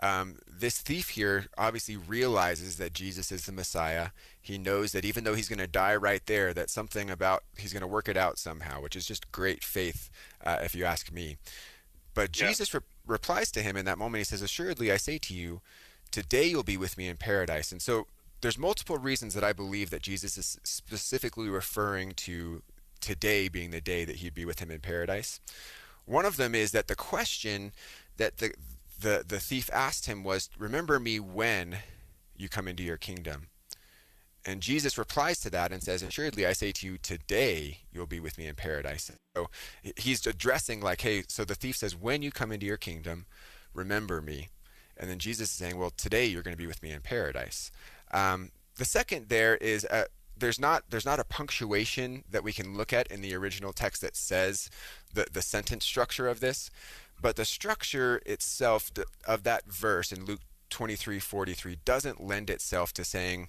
[0.00, 4.08] um, this thief here obviously realizes that Jesus is the Messiah.
[4.40, 7.72] He knows that even though he's going to die right there, that something about he's
[7.72, 10.10] going to work it out somehow, which is just great faith,
[10.44, 11.36] uh, if you ask me.
[12.12, 12.48] But yeah.
[12.48, 14.20] Jesus re- replies to him in that moment.
[14.20, 15.60] He says, "Assuredly, I say to you,
[16.10, 18.08] today you'll be with me in paradise." And so
[18.44, 22.60] there's multiple reasons that I believe that Jesus is specifically referring to
[23.00, 25.40] today being the day that he'd be with him in paradise.
[26.04, 27.72] One of them is that the question
[28.18, 28.52] that the
[29.00, 31.78] the, the thief asked him was, Remember me when
[32.36, 33.48] you come into your kingdom.
[34.44, 38.20] And Jesus replies to that and says, Assuredly, I say to you, today you'll be
[38.20, 39.10] with me in paradise.
[39.34, 39.48] So
[39.96, 43.24] he's addressing, like, hey, so the thief says, When you come into your kingdom,
[43.72, 44.48] remember me.
[44.98, 47.70] And then Jesus is saying, Well, today you're going to be with me in paradise.
[48.14, 52.76] Um, the second there is a, there's not there's not a punctuation that we can
[52.76, 54.70] look at in the original text that says
[55.12, 56.70] the the sentence structure of this,
[57.20, 58.90] but the structure itself
[59.26, 63.48] of that verse in Luke 23:43 doesn't lend itself to saying,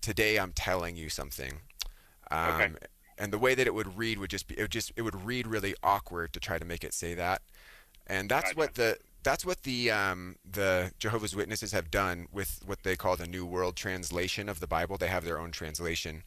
[0.00, 1.60] "Today I'm telling you something."
[2.30, 2.72] Um, okay.
[3.20, 5.24] And the way that it would read would just be it would just it would
[5.24, 7.42] read really awkward to try to make it say that.
[8.06, 8.58] and that's Gotcha.
[8.58, 13.16] what the that's what the um, the Jehovah's Witnesses have done with what they call
[13.16, 14.96] the New World Translation of the Bible.
[14.96, 16.22] They have their own translation,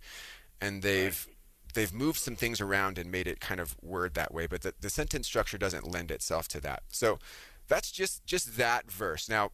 [0.59, 1.27] and they've
[1.73, 4.47] they've moved some things around and made it kind of word that way.
[4.47, 6.83] But the, the sentence structure doesn't lend itself to that.
[6.89, 7.19] So
[7.67, 9.29] that's just just that verse.
[9.29, 9.51] Now,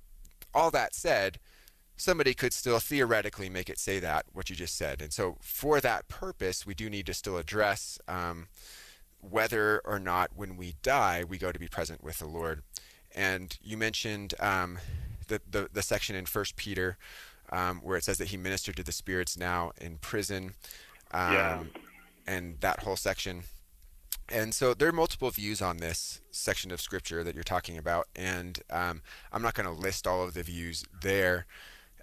[0.53, 1.39] all that said,
[1.95, 5.01] somebody could still theoretically make it say that what you just said.
[5.01, 8.47] And so for that purpose, we do need to still address um,
[9.19, 12.61] whether or not when we die we go to be present with the Lord.
[13.17, 14.77] And you mentioned um,
[15.27, 16.97] the, the, the section in First Peter
[17.51, 20.53] um, where it says that he ministered to the spirits now in prison,
[21.11, 21.63] um, Yeah.
[22.27, 23.43] and that whole section.
[24.29, 28.07] And so there are multiple views on this section of scripture that you're talking about,
[28.15, 29.01] and um,
[29.31, 31.45] I'm not going to list all of the views there.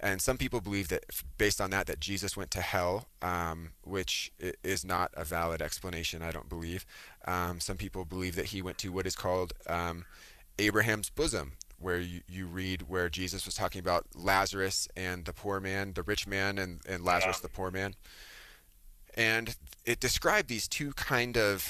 [0.01, 1.05] And some people believe that,
[1.37, 4.31] based on that, that Jesus went to hell, um, which
[4.63, 6.21] is not a valid explanation.
[6.21, 6.85] I don't believe.
[7.25, 10.05] Um, some people believe that he went to what is called um,
[10.57, 15.59] Abraham's bosom, where you, you read where Jesus was talking about Lazarus and the poor
[15.59, 17.43] man, the rich man, and, and Lazarus Yeah.
[17.43, 17.95] the poor man.
[19.15, 21.69] And it described these two kind of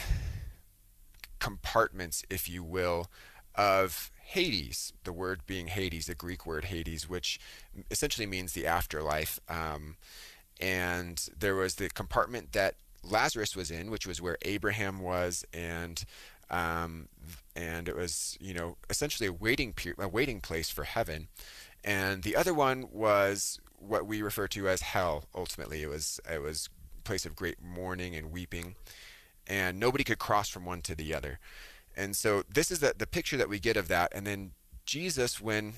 [1.40, 3.08] compartments, if you will,
[3.56, 4.94] of Hades.
[5.04, 7.40] The word being Hades, the Greek word Hades, which
[7.92, 9.40] essentially means the afterlife.
[9.48, 9.98] Um,
[10.60, 16.04] and there was the compartment that Lazarus was in, which was where Abraham was, and
[16.50, 17.08] um,
[17.56, 21.28] and it was you know essentially a waiting pe- a waiting place for heaven.
[21.84, 25.26] And the other one was what we refer to as hell.
[25.36, 28.76] Ultimately, it was it was a place of great mourning and weeping,
[29.48, 31.40] and nobody could cross from one to the other.
[31.96, 34.12] And so this is the, the picture that we get of that.
[34.14, 34.52] And then
[34.86, 35.74] Jesus, when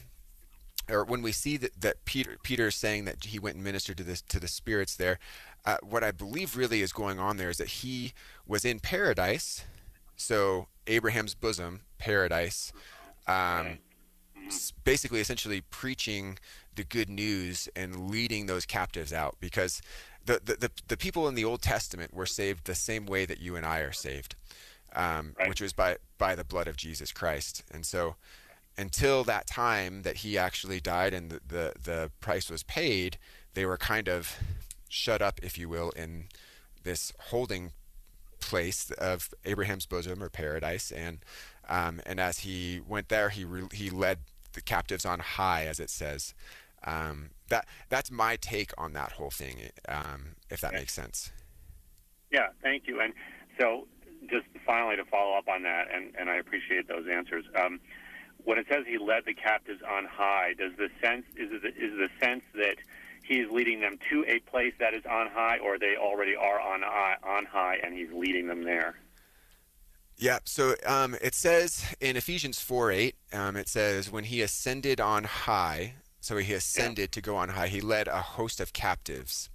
[0.89, 3.97] or when we see that, that Peter Peter is saying that he went and ministered
[3.97, 5.20] to the to the spirits there,
[5.65, 8.13] uh, what I believe really is going on there is that he
[8.47, 9.65] was in paradise,
[10.18, 12.74] so Abraham's bosom, paradise,
[13.28, 13.78] um,
[14.84, 16.38] basically essentially preaching
[16.76, 19.82] the good news and leading those captives out because
[20.26, 23.39] the, the, the, the people in the Old Testament were saved the same way that
[23.39, 24.36] you and I are saved,
[24.95, 25.49] um, Right.
[25.49, 27.63] which was by, by the blood of Jesus Christ.
[27.72, 28.15] And so
[28.78, 33.18] until that time that he actually died and the, the, the price was paid,
[33.53, 34.38] they were kind of
[34.89, 36.26] shut up, if you will, in
[36.84, 37.72] this holding
[38.48, 41.20] place of Abraham's bosom or paradise, and
[41.70, 44.20] um, and as he went there, he re- he led
[44.54, 46.34] the captives on high, as it says.
[46.84, 49.58] Um, that that's my take on that whole thing,
[49.89, 51.32] um, if that makes sense.
[52.32, 53.02] Yeah, thank you.
[53.02, 53.14] And
[53.60, 53.88] so,
[54.30, 57.45] just finally to follow up on that, and, and I appreciate those answers.
[57.56, 57.80] Um,
[58.43, 61.70] when it says he led the captives on high, does the sense is it the,
[61.70, 62.78] is the sense that
[63.28, 66.82] he's leading them to a place that is on high, or they already are on
[66.82, 68.96] high, on high, and he's leading them there?
[70.18, 75.00] Yeah, so um, it says in Ephesians 4 8, um, it says, when he ascended
[75.00, 79.50] on high, so he ascended to go on high, he led a host of captives.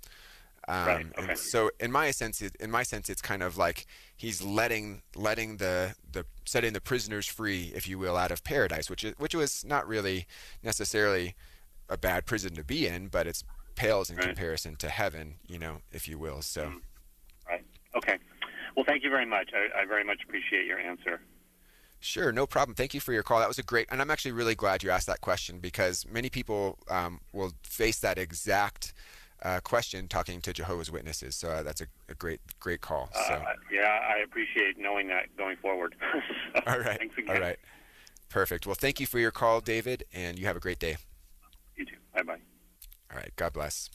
[0.69, 1.29] Um, Right, okay.
[1.31, 5.03] And so in my sense, it, in my sense, it's kind of like he's letting
[5.17, 9.15] letting the the setting the prisoners free, if you will, out of paradise, which is
[9.19, 10.27] which was not really
[10.63, 11.35] necessarily
[11.89, 13.43] a bad prison to be in, but it's
[13.75, 14.27] pales in Right.
[14.27, 16.43] comparison to heaven, you know, if you will.
[16.43, 16.73] So.
[17.49, 17.65] Right.
[17.95, 18.19] Okay.
[18.77, 19.51] Well, thank you very much.
[19.55, 21.21] I, I very much appreciate your answer.
[22.01, 22.75] Sure, no problem.
[22.75, 23.39] Thank you for your call.
[23.39, 26.29] That was a great, and I'm actually really glad you asked that question because many
[26.31, 28.93] people um, will face that exact
[29.43, 31.37] uh, question talking to Jehovah's Witnesses.
[31.37, 33.09] So uh, that's a, a great, great call.
[33.29, 35.95] So, Uh, yeah, I appreciate knowing that going forward.
[36.67, 37.37] All right, Thanks again.
[37.37, 37.59] all right,
[38.29, 38.67] perfect.
[38.67, 40.97] Well, thank you for your call, David, and you have a great day.
[41.77, 41.97] You too.
[42.15, 42.39] Bye bye.
[43.13, 43.91] All right, God bless.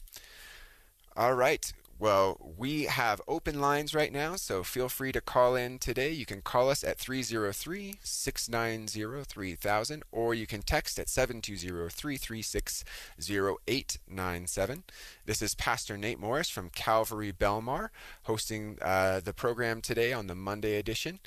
[1.16, 1.72] All right.
[2.00, 6.12] Well, we have open lines right now, so feel free to call in today.
[6.12, 12.84] You can call us at 303 690 3000, or you can text at 720 336
[13.18, 14.84] 0897.
[15.26, 17.88] This is Pastor Nate Morris from Calvary Belmar
[18.22, 21.18] hosting uh, the program today on the Monday edition.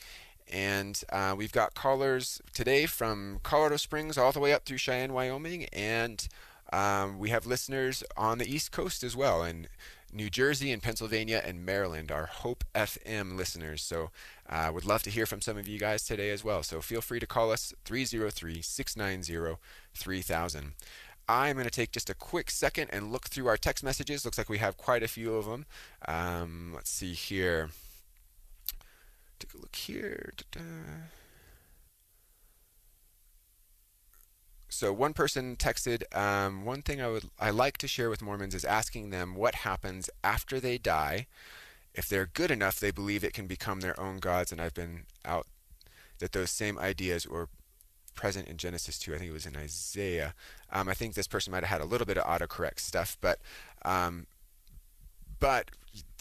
[0.49, 5.11] And uh, we've got callers today from Colorado Springs all the way up through Cheyenne,
[5.11, 6.29] Wyoming, and
[6.71, 9.67] um, we have listeners on the East Coast as well, in
[10.13, 13.81] New Jersey and Pennsylvania and Maryland, our Hope FM listeners.
[13.81, 14.11] So
[14.47, 16.63] I uh, would love to hear from some of you guys today as well.
[16.63, 19.57] So feel free to call us 303 690
[19.93, 20.73] 3000.
[21.29, 24.25] I'm going to take just a quick second and look through our text messages.
[24.25, 25.65] Looks like we have quite a few of them.
[26.05, 27.69] Um, let's see here.
[29.39, 30.33] Take a look here.
[30.35, 30.61] Da-da.
[34.73, 38.55] So one person texted, um, one thing I would I like to share with Mormons
[38.55, 41.27] is asking them what happens after they die.
[41.93, 45.03] If they're good enough, they believe it can become their own gods, and I've been
[45.25, 45.45] out
[46.19, 47.49] that those same ideas were
[48.15, 49.13] present in Genesis 2.
[49.13, 50.33] I think it was in Isaiah.
[50.71, 53.39] Um, I think this person might have had a little bit of autocorrect stuff, but
[53.83, 54.25] um,
[55.41, 55.69] but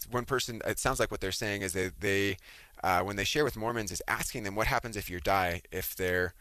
[0.09, 2.35] one person, it sounds like what they're saying is that they,
[2.83, 5.95] uh, when they share with Mormons, is asking them what happens if you die if
[5.95, 6.33] they're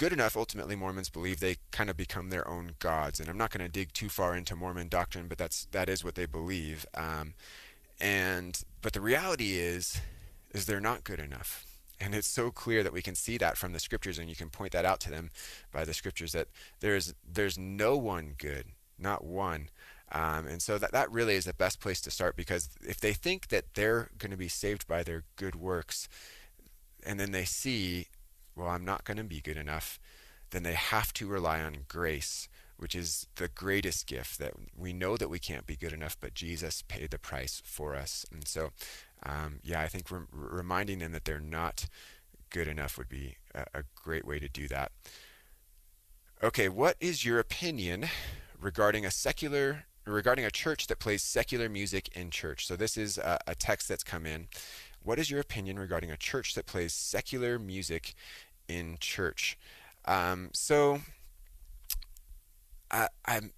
[0.00, 0.34] good enough.
[0.34, 3.70] Ultimately, Mormons believe they kind of become their own gods, and I'm not going to
[3.70, 6.86] dig too far into Mormon doctrine, but that's that is what they believe.
[6.94, 7.34] Um,
[8.00, 10.00] and but the reality is,
[10.52, 11.66] is they're not good enough
[12.00, 14.48] and it's so clear that we can see that from the scriptures and you can
[14.48, 15.28] point that out to them
[15.70, 16.48] by the scriptures that
[16.80, 18.64] there's there's no one good
[18.98, 19.68] not one
[20.12, 23.12] um, and so that, that really is the best place to start because if they
[23.12, 26.08] think that they're going to be saved by their good works
[27.04, 28.06] and then they see
[28.60, 29.98] well i'm not going to be good enough
[30.50, 35.16] then they have to rely on grace which is the greatest gift that we know
[35.16, 38.70] that we can't be good enough but jesus paid the price for us and so
[39.24, 41.86] um, yeah, I think re- reminding them that they're not
[42.50, 44.92] good enough would be a, a great way to do that.
[46.42, 48.06] Okay, what is your opinion
[48.58, 52.66] regarding a secular regarding a church that plays secular music in church?
[52.66, 54.48] So this is a, a text that's come in.
[55.02, 58.14] What is your opinion regarding a church that plays secular music
[58.76, 59.58] in church?
[60.04, 61.00] Um, so
[62.90, 63.52] I, I'm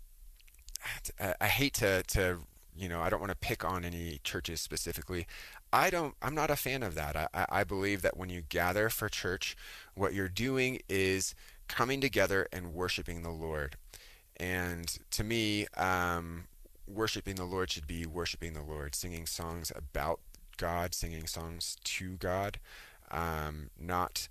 [1.40, 2.38] I hate to to
[2.74, 5.26] you know, I don't want to pick on any churches specifically.
[5.72, 7.16] I don't, I'm not a fan of that.
[7.16, 9.56] I, I believe that when you gather for church,
[9.94, 11.34] what you're doing is
[11.68, 13.76] coming together and worshiping the Lord.
[14.38, 16.44] And to me, um,
[16.86, 20.20] worshiping the Lord should be worshiping the Lord, singing songs about
[20.56, 22.58] God, singing songs to God,
[23.10, 24.28] um, not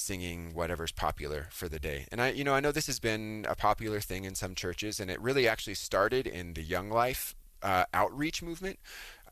[0.00, 2.06] singing whatever's popular for the day.
[2.10, 5.00] And I, you know, I know this has been a popular thing in some churches,
[5.00, 8.78] and it really actually started in the Young Life uh, outreach movement.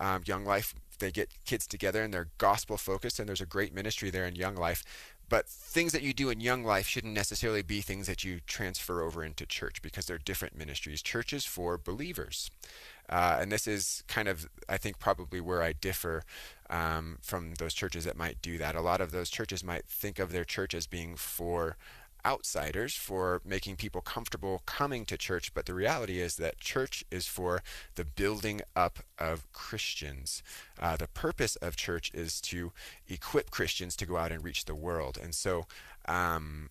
[0.00, 3.74] Um, Young Life, they get kids together and they're gospel focused, and there's a great
[3.74, 4.84] ministry there in Young Life.
[5.28, 9.02] But things that you do in Young Life shouldn't necessarily be things that you transfer
[9.02, 11.02] over into church because they're different ministries.
[11.02, 12.50] Church is for believers.
[13.08, 16.22] Uh, and this is kind of, I think, probably where I differ
[16.70, 18.74] um, from those churches that might do that.
[18.74, 21.76] A lot of those churches might think of their church as being for
[22.26, 27.26] outsiders for making people comfortable coming to church, but the reality is that church is
[27.26, 27.62] for
[27.94, 30.42] the building up of Christians.
[30.78, 32.72] Uh, the purpose of church is to
[33.08, 35.18] equip Christians to go out and reach the world.
[35.22, 35.66] And so,
[36.06, 36.70] um,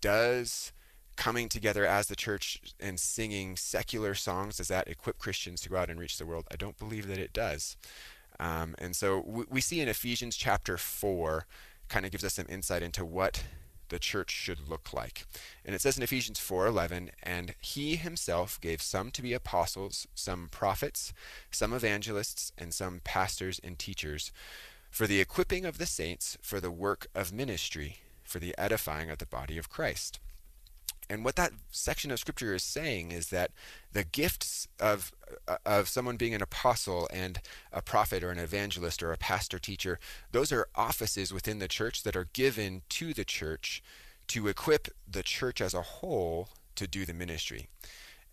[0.00, 0.72] does
[1.18, 5.76] coming together as the church and singing secular songs does that equip Christians to go
[5.76, 6.46] out and reach the world?
[6.50, 7.76] I don't believe that it does.
[8.38, 11.44] Um, and so we, we see in Ephesians chapter 4
[11.88, 13.42] kind of gives us some insight into what
[13.88, 15.26] the church should look like.
[15.64, 20.48] And it says in Ephesians 4:11, "And he himself gave some to be apostles, some
[20.50, 21.12] prophets,
[21.50, 24.30] some evangelists, and some pastors and teachers,
[24.90, 29.18] for the equipping of the saints for the work of ministry, for the edifying of
[29.18, 30.20] the body of Christ."
[31.10, 33.50] And what that section of scripture is saying is that
[33.92, 35.12] the gifts of
[35.64, 37.40] of someone being an apostle and
[37.72, 39.98] a prophet or an evangelist or a pastor teacher,
[40.32, 43.82] those are offices within the church that are given to the church
[44.28, 47.68] to equip the church as a whole to do the ministry.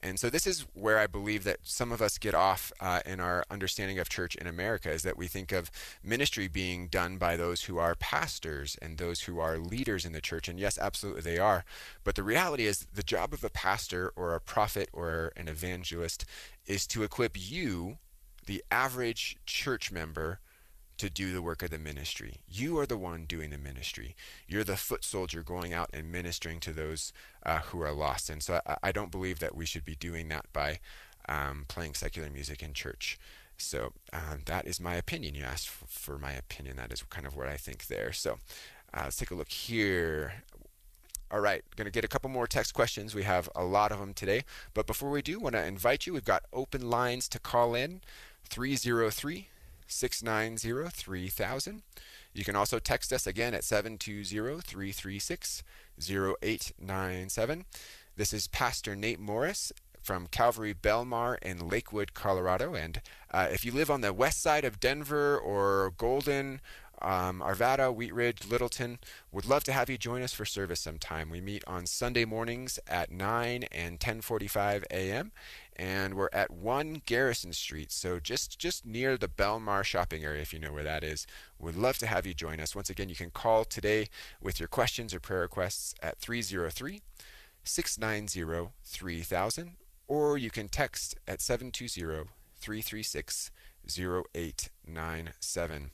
[0.03, 3.19] And so this is where I believe that some of us get off uh, in
[3.19, 5.71] our understanding of church in America is that we think of
[6.03, 10.21] ministry being done by those who are pastors and those who are leaders in the
[10.21, 10.47] church.
[10.47, 11.65] And yes, absolutely they are.
[12.03, 16.25] But the reality is the job of a pastor or a prophet or an evangelist
[16.67, 17.97] is to equip you,
[18.45, 20.39] the average church member,
[20.97, 22.37] to do the work of the ministry.
[22.47, 24.15] You are the one doing the ministry.
[24.47, 27.11] You're the foot soldier going out and ministering to those
[27.45, 28.29] uh, who are lost.
[28.29, 30.79] And so I, I, don't believe that we should be doing that by
[31.27, 33.19] um, playing secular music in church.
[33.57, 35.35] So um, that is my opinion.
[35.35, 36.77] You asked for, for, my opinion.
[36.77, 38.11] That is kind of what I think there.
[38.11, 38.37] So
[38.93, 40.43] uh, let's take a look here.
[41.31, 43.15] All right, going to get a couple more text questions.
[43.15, 44.43] We have a lot of them today.
[44.73, 46.13] But before we do, want to invite you.
[46.13, 48.01] We've got open lines to call in
[48.47, 49.49] 303
[49.87, 51.81] 690 3000.
[52.33, 55.63] You can also text us again at 720 336
[55.99, 57.65] 0897.
[58.17, 59.71] This is Pastor Nate Morris
[60.05, 62.75] from Calvary Belmar in Lakewood, Colorado.
[62.75, 66.61] And uh, if you live on the west side of Denver or Golden
[67.01, 68.99] um, Arvada, Wheat Ridge, Littleton.
[69.31, 71.29] Would love to have you join us for service sometime.
[71.29, 75.31] We meet on Sunday mornings at 9 and 10:45 a.m.
[75.75, 80.53] and we're at 1 Garrison Street, so just just near the Belmar shopping area if
[80.53, 81.27] you know where that is.
[81.59, 82.75] Would love to have you join us.
[82.75, 84.07] Once again, you can call today
[84.41, 87.01] with your questions or prayer requests at 303
[87.63, 89.75] 690 3000
[90.07, 92.29] or you can text at 720
[92.59, 93.51] 336
[93.87, 95.91] 0897.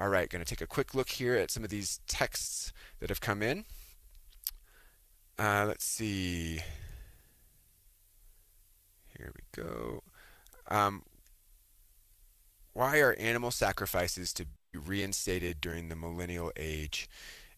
[0.00, 3.08] All right, going to take a quick look here at some of these texts that
[3.08, 3.64] have come in.
[5.36, 6.60] Uh, let's see.
[9.16, 10.04] Here we go.
[10.68, 11.02] Um,
[12.74, 17.08] why are animal sacrifices to be reinstated during the millennial age?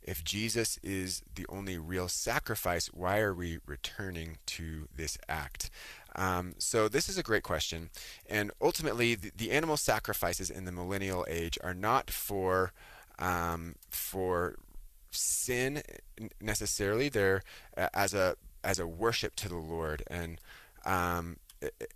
[0.03, 5.69] If Jesus is the only real sacrifice, why are we returning to this act?
[6.17, 7.91] Um, so, this is a great question.
[8.29, 12.73] And ultimately, the, the, animal sacrifices in the millennial age are not for,
[13.19, 14.57] um, for
[15.11, 15.83] sin
[16.41, 17.09] necessarily.
[17.09, 17.43] They're
[17.77, 20.03] uh, as, a, as a worship to the Lord.
[20.09, 20.41] And
[20.85, 21.37] um,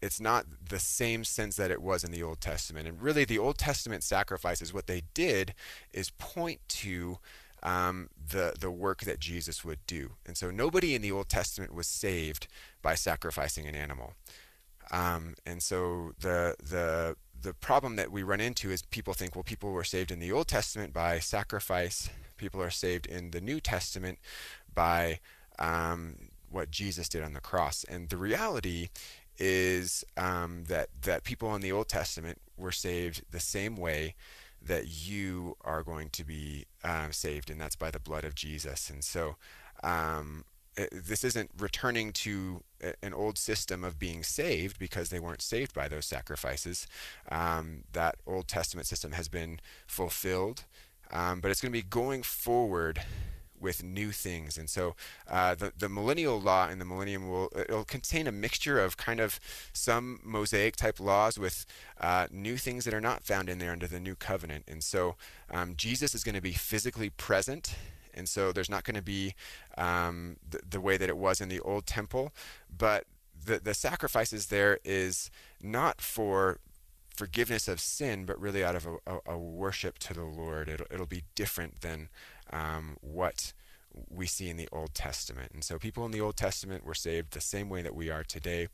[0.03, 2.87] it's not the same sense that it was in the Old Testament.
[2.87, 5.55] And really, the Old Testament sacrifices, what they did
[5.93, 7.19] is point to
[7.65, 10.13] um, the the work that Jesus would do.
[10.27, 12.47] And so, nobody in the Old Testament was saved
[12.83, 14.15] by sacrificing an animal.
[14.91, 19.45] Um, and so, the the the problem that we run into is people think, well,
[19.45, 22.11] people were saved in the Old Testament by sacrifice.
[22.37, 24.19] People are saved in the New Testament
[24.75, 25.21] by
[25.59, 26.17] um,
[26.51, 27.85] what Jesus did on the cross.
[27.85, 28.89] And the reality
[29.39, 34.15] is um, that that people in the Old Testament were saved the same way
[34.67, 38.91] that you are going to be um, saved, and that's by the blood of Jesus.
[38.91, 39.37] And so,
[39.83, 40.45] um,
[40.91, 42.63] this isn't returning to
[43.03, 46.87] an old system of being saved because they weren't saved by those sacrifices.
[47.31, 50.65] Um, that Old Testament system has been fulfilled,
[51.13, 53.01] um, but it's going to be going forward
[53.61, 54.59] with new things.
[54.59, 54.95] And so
[55.29, 59.21] uh, the, the millennial law and the millennium will it'll contain a mixture of kind
[59.21, 59.41] of
[59.73, 61.67] some mosaic type laws with
[62.01, 64.65] uh, new things that are not found in there under the new covenant.
[64.69, 65.17] And so
[65.51, 67.75] um, Jesus is going to be physically present.
[68.13, 69.35] And so there's not going to be
[69.77, 72.33] um, the, the way that it was in the old temple,
[72.77, 73.07] but
[73.45, 75.31] the, the sacrifices there is
[75.61, 76.61] not for
[77.15, 80.69] forgiveness of sin, but really out of a, a, a worship to the Lord.
[80.69, 82.09] It'll, it'll be different than
[82.53, 83.53] um, what
[84.11, 85.53] we see in the Old Testament.
[85.53, 88.25] And so people in the Old Testament were saved the same way that we are
[88.25, 88.69] today.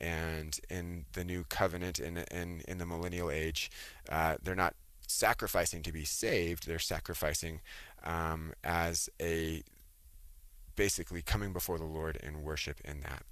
[0.00, 3.70] And in the new covenant, in, in, in the millennial age,
[4.08, 4.74] uh, they're not
[5.06, 7.60] sacrificing to be saved, they're sacrificing
[8.04, 9.62] um, as a
[10.76, 13.24] basically coming before the Lord in worship in that.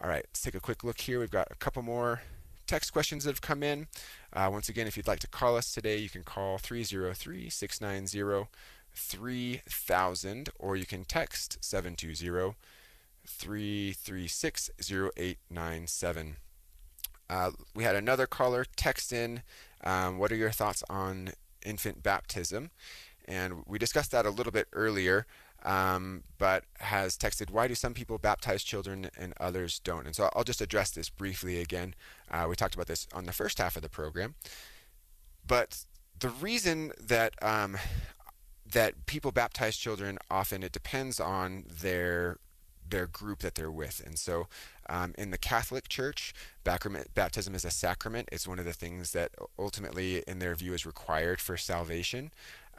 [0.00, 1.18] All right, let's take a quick look here.
[1.18, 2.20] We've got a couple more
[2.66, 3.86] text questions that have come in.
[4.32, 8.46] Uh, once again, if you'd like to call us today, you can call 303 690
[8.96, 12.56] 3000 or you can text 720
[13.26, 16.36] 336 0897.
[17.28, 19.42] Uh, we had another caller text in.
[19.84, 21.30] Um, what are your thoughts on
[21.64, 22.70] infant baptism?
[23.26, 25.26] And we discussed that a little bit earlier,
[25.64, 30.06] um, but has texted, Why do some people baptize children and others don't?
[30.06, 31.94] And so I'll just address this briefly again.
[32.30, 34.36] Uh, we talked about this on the first half of the program.
[35.44, 35.84] But
[36.18, 37.76] the reason that um,
[38.72, 42.38] that people baptize children often it depends on their
[42.88, 44.02] their group that they're with.
[44.04, 44.46] And so
[44.88, 46.32] um, in the Catholic Church,
[46.64, 48.28] baptism is a sacrament.
[48.30, 52.30] It's one of the things that ultimately, in their view, is required for salvation.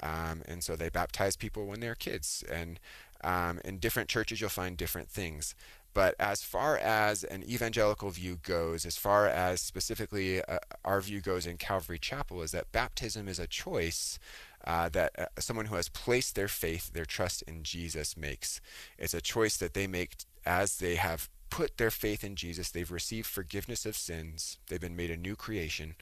[0.01, 2.43] Um, and so they baptize people when they're kids.
[2.49, 2.79] And
[3.23, 5.55] um, in different churches, you'll find different things.
[5.93, 11.21] But as far as an evangelical view goes, as far as specifically uh, our view
[11.21, 14.19] goes in Calvary Chapel, is that baptism is a choice
[14.67, 18.59] uh, that uh, someone who has placed their faith, their trust in Jesus makes.
[18.99, 22.69] It's a choice that they make as they have put their faith in Jesus.
[22.69, 24.57] They've received forgiveness of sins.
[24.67, 25.95] They've been made a new creation.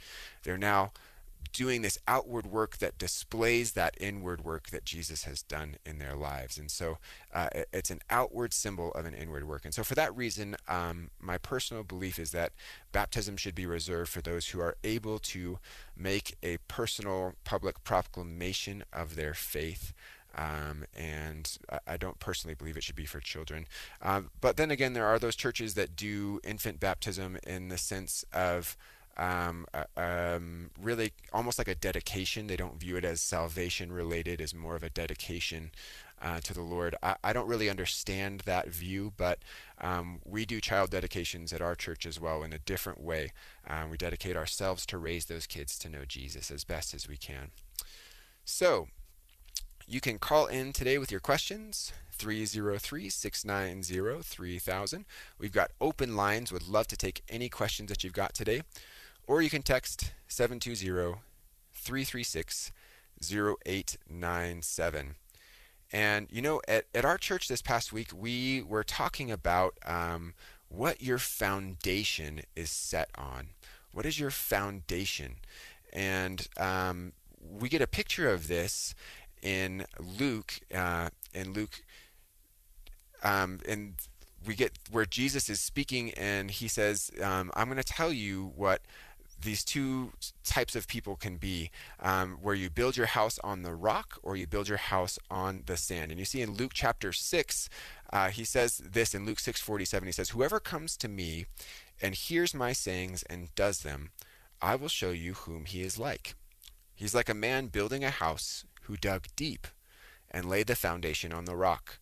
[0.43, 0.93] They're now
[1.51, 6.15] doing this outward work that displays that inward work that Jesus has done in their
[6.15, 6.57] lives.
[6.57, 6.97] And so
[7.33, 9.65] uh, it's an outward symbol of an inward work.
[9.65, 12.53] And so for that reason, um, my personal belief is that
[12.91, 15.59] baptism should be reserved for those who are able to
[15.95, 19.93] make a personal public proclamation of their faith.
[20.37, 23.67] Um, and I don't personally believe it should be for children.
[24.01, 28.25] Um, but then again, there are those churches that do infant baptism in the sense
[28.33, 28.75] of
[29.17, 32.47] um, uh, um, really almost like a dedication.
[32.47, 35.71] They don't view it as salvation related, as more of a dedication
[36.21, 36.95] uh, to the Lord.
[37.01, 39.39] I, I, don't really understand that view, but
[39.79, 43.31] um, we do child dedications at our church as well in a different way.
[43.67, 47.17] Um, we dedicate ourselves to raise those kids to know Jesus as best as we
[47.17, 47.51] can.
[48.43, 48.87] So,
[49.87, 51.93] you can call in today with your questions.
[52.17, 55.05] 303 690 3000.
[55.37, 56.51] We've got open lines.
[56.51, 58.61] Would love to take any questions that you've got today
[59.27, 61.19] or you can text 720
[61.73, 62.71] 336
[63.31, 65.15] 0897.
[65.91, 70.33] And you know, at, at our church this past week, we were talking about um,
[70.67, 73.49] what your foundation is set on.
[73.91, 75.35] What is your foundation?
[75.93, 78.93] And um, we get a picture of this
[79.41, 81.81] in Luke, uh, in Luke
[83.25, 83.95] um, and
[84.45, 88.53] we get where Jesus is speaking, and he says, um, "I'm going to tell you
[88.55, 88.81] what."
[89.41, 90.13] These two
[90.43, 91.69] types of people can be
[91.99, 95.63] um, where you build your house on the rock or you build your house on
[95.65, 96.11] the sand.
[96.11, 97.69] And you see in Luke chapter 6,
[98.11, 100.05] uh, he says this in Luke 6:47.
[100.05, 101.45] He says, "Whoever comes to me
[102.01, 104.11] and hears my sayings and does them,
[104.61, 106.35] I will show you whom he is like.
[106.93, 109.67] He's like a man building a house who dug deep
[110.31, 111.99] and laid the foundation on the rock.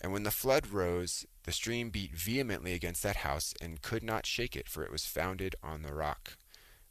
[0.00, 4.26] And when the flood rose, the stream beat vehemently against that house and could not
[4.26, 6.36] shake it, for it was founded on the rock.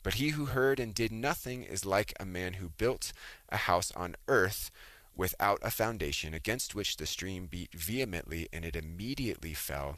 [0.08, 3.12] But he who heard and did nothing is like a man who built
[3.50, 4.72] a house on earth
[5.18, 9.98] without a foundation, against which the stream beat vehemently, and it immediately fell,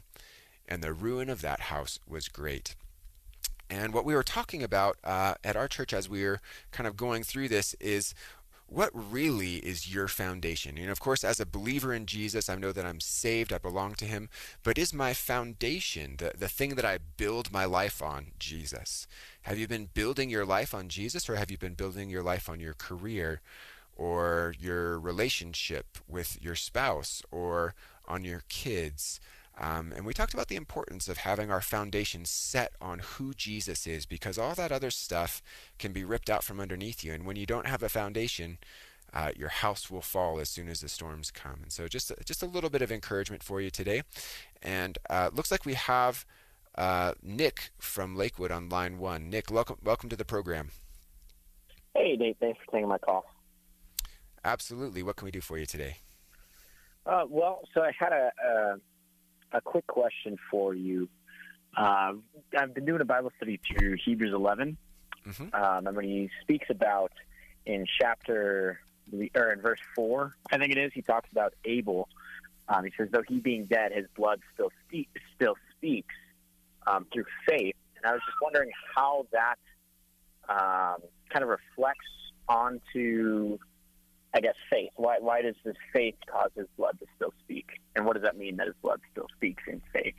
[0.66, 2.74] and the ruin of that house was great.
[3.70, 6.40] And what we were talking about uh, at our church as we were
[6.72, 8.12] kind of going through this is
[8.70, 10.78] what really is your foundation?
[10.78, 13.94] And of course, as a believer in Jesus, I know that I'm saved, I belong
[13.96, 14.28] to Him,
[14.62, 19.08] but is my foundation, the, the thing that I build my life on, Jesus?
[19.42, 22.48] Have you been building your life on Jesus, or have you been building your life
[22.48, 23.40] on your career,
[23.96, 27.74] or your relationship with your spouse, or
[28.06, 29.20] on your kids?
[29.58, 33.86] Um, and we talked about the importance of having our foundation set on who Jesus
[33.86, 35.42] is because all that other stuff
[35.78, 37.12] can be ripped out from underneath you.
[37.12, 38.58] And when you don't have a foundation,
[39.12, 41.60] uh, your house will fall as soon as the storms come.
[41.62, 44.02] And so, just just a little bit of encouragement for you today.
[44.62, 46.24] And uh, looks like we have
[46.76, 49.28] uh, Nick from Lakewood on line one.
[49.28, 50.70] Nick, welcome welcome to the program.
[51.94, 52.36] Hey, Nate.
[52.38, 53.24] Thanks for taking my call.
[54.44, 55.02] Absolutely.
[55.02, 55.96] What can we do for you today?
[57.04, 58.30] Uh, well, so I had a,
[59.52, 61.08] a quick question for you.
[61.76, 62.12] Uh,
[62.58, 64.76] I've been doing a Bible study through Hebrews 11,
[65.26, 65.54] mm-hmm.
[65.54, 67.12] um, and when he speaks about
[67.66, 68.80] in chapter
[69.34, 72.08] or in verse four, I think it is, he talks about Abel.
[72.68, 76.14] Um, he says, "Though he being dead, his blood still speak, still speaks
[76.86, 79.58] um, through faith." And I was just wondering how that
[80.48, 82.06] um, kind of reflects
[82.48, 83.58] onto
[84.34, 84.90] I guess, faith.
[84.96, 87.66] Why, why does this faith cause his blood to still speak?
[87.96, 90.14] And what does that mean that his blood still speaks in faith?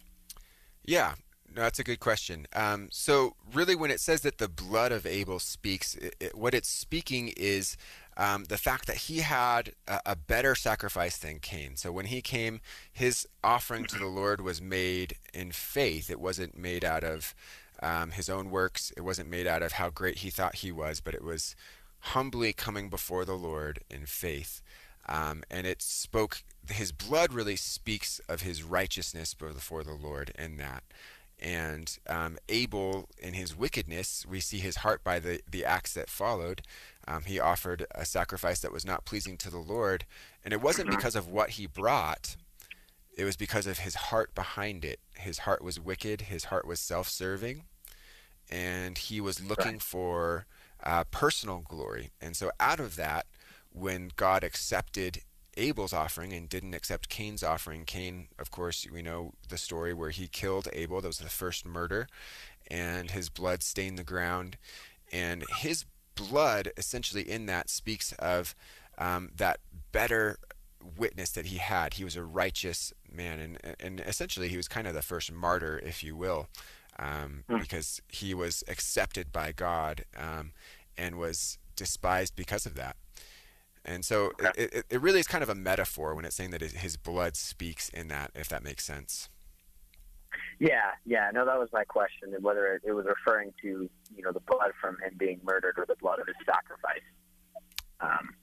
[0.83, 1.13] Yeah,
[1.55, 2.47] no, that's a good question.
[2.53, 6.53] Um, so, really, when it says that the blood of Abel speaks, it, it, what
[6.53, 7.75] it's speaking is
[8.15, 11.75] um, the fact that he had a, a, better sacrifice than Cain.
[11.75, 16.09] So, when he came, his offering to the Lord was made in faith.
[16.09, 17.35] It wasn't made out of
[17.81, 21.01] um, his own works, it wasn't made out of how great he thought he was,
[21.01, 21.55] but it was
[22.01, 24.61] humbly coming before the Lord in faith.
[25.07, 30.57] Um, and it spoke, his blood really speaks of his righteousness before the Lord in
[30.57, 30.83] that.
[31.39, 36.09] And um, Abel, in his wickedness, we see his heart by the, the acts that
[36.09, 36.61] followed.
[37.07, 40.05] Um, he offered a sacrifice that was not pleasing to the Lord.
[40.45, 42.35] And it wasn't because of what he brought,
[43.17, 44.99] it was because of his heart behind it.
[45.17, 47.63] His heart was wicked, his heart was self serving,
[48.49, 50.45] and he was looking for
[50.83, 52.11] uh, personal glory.
[52.21, 53.25] And so, out of that,
[53.71, 55.21] when God accepted
[55.57, 60.09] Abel's offering and didn't accept Cain's offering, Cain, of course, we know the story where
[60.09, 61.01] he killed Abel.
[61.01, 62.07] That was the first murder,
[62.69, 64.57] and his blood stained the ground.
[65.11, 68.55] And his blood, essentially, in that speaks of
[68.97, 69.59] um, that
[69.91, 70.37] better
[70.97, 71.95] witness that he had.
[71.95, 75.79] He was a righteous man, and and essentially, he was kind of the first martyr,
[75.83, 76.47] if you will
[77.01, 77.59] um, mm.
[77.59, 80.51] because he was accepted by God um,
[80.97, 82.95] and was despised because of that.
[83.83, 84.51] And so okay.
[84.55, 87.89] it, it, really is kind of a metaphor when it's saying that his blood speaks
[87.89, 89.27] in that, if that makes sense.
[90.59, 91.31] Yeah, yeah.
[91.33, 94.71] No, that was my question, whether it, it was referring to you know the blood
[94.79, 97.01] from him being murdered or the blood of his sacrifice.
[97.99, 98.35] Um,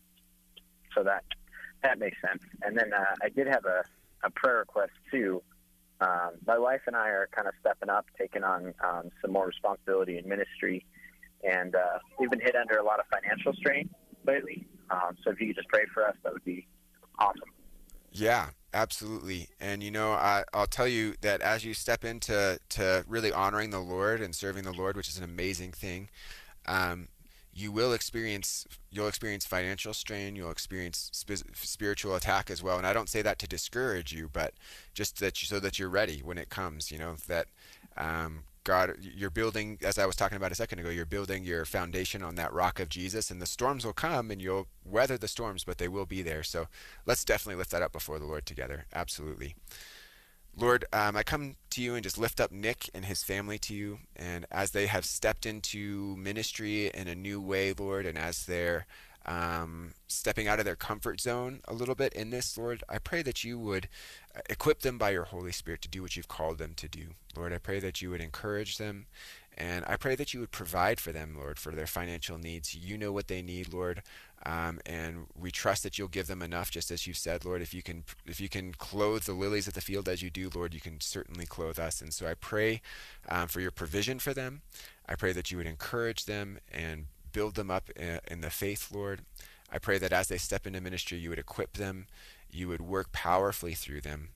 [0.92, 1.22] so that
[1.84, 2.42] that makes sense.
[2.62, 3.84] And then uh, I did have a,
[4.24, 5.40] a prayer request too.
[6.00, 9.46] Um, my wife and I are kind of stepping up, taking on um, some more
[9.46, 10.86] responsibility in ministry,
[11.42, 13.90] and uh, we've been hit under a lot of financial strain
[14.26, 14.66] lately.
[14.90, 16.66] Um, so if you could just pray for us, that would be
[17.18, 17.50] awesome.
[18.12, 19.48] Yeah, absolutely.
[19.60, 23.70] And you know, I, will tell you that as you step into to really honoring
[23.70, 26.08] the Lord and serving the Lord, which is an amazing thing,
[26.66, 27.08] um,
[27.58, 32.78] you will experience you'll experience financial strain you'll experience sp- spiritual attack as well.
[32.78, 34.54] And i don't say that to discourage you but
[34.94, 37.46] just that you, so that you're ready when it comes you know that
[37.96, 41.64] um, god you're building as i was talking about a second ago you're building your
[41.64, 45.28] foundation on that rock of jesus and the storms will come and you'll weather the
[45.28, 46.42] storms but they will be there.
[46.42, 46.68] So
[47.06, 48.86] let's definitely lift that up before the lord together.
[48.94, 49.54] Absolutely
[50.60, 53.74] Lord, um, I come to you and just lift up Nick and his family to
[53.74, 53.98] you.
[54.16, 58.86] And as they have stepped into ministry in a new way, Lord, and as they're
[59.24, 63.22] um, stepping out of their comfort zone a little bit in this, Lord, I pray
[63.22, 63.88] that you would
[64.34, 67.06] uh, equip them by your Holy Spirit to do what you've called them to do.
[67.36, 69.06] Lord, I pray that you would encourage them.
[69.60, 72.76] And I pray that you would provide for them, Lord, for their financial needs.
[72.76, 74.02] You know what they need, Lord.
[74.46, 77.60] Um, and we trust that you'll give them enough, just as you've said, Lord.
[77.60, 80.48] If you can, if you can clothe the lilies of the field as you do,
[80.54, 82.00] Lord, you can certainly clothe us.
[82.00, 82.80] And so I pray
[83.28, 84.62] um, for your provision for them.
[85.08, 88.92] I pray that you would encourage them and build them up in, in the faith,
[88.92, 89.22] Lord.
[89.72, 92.06] I pray that as they step into ministry, you would equip them,
[92.50, 94.28] you would work powerfully through them.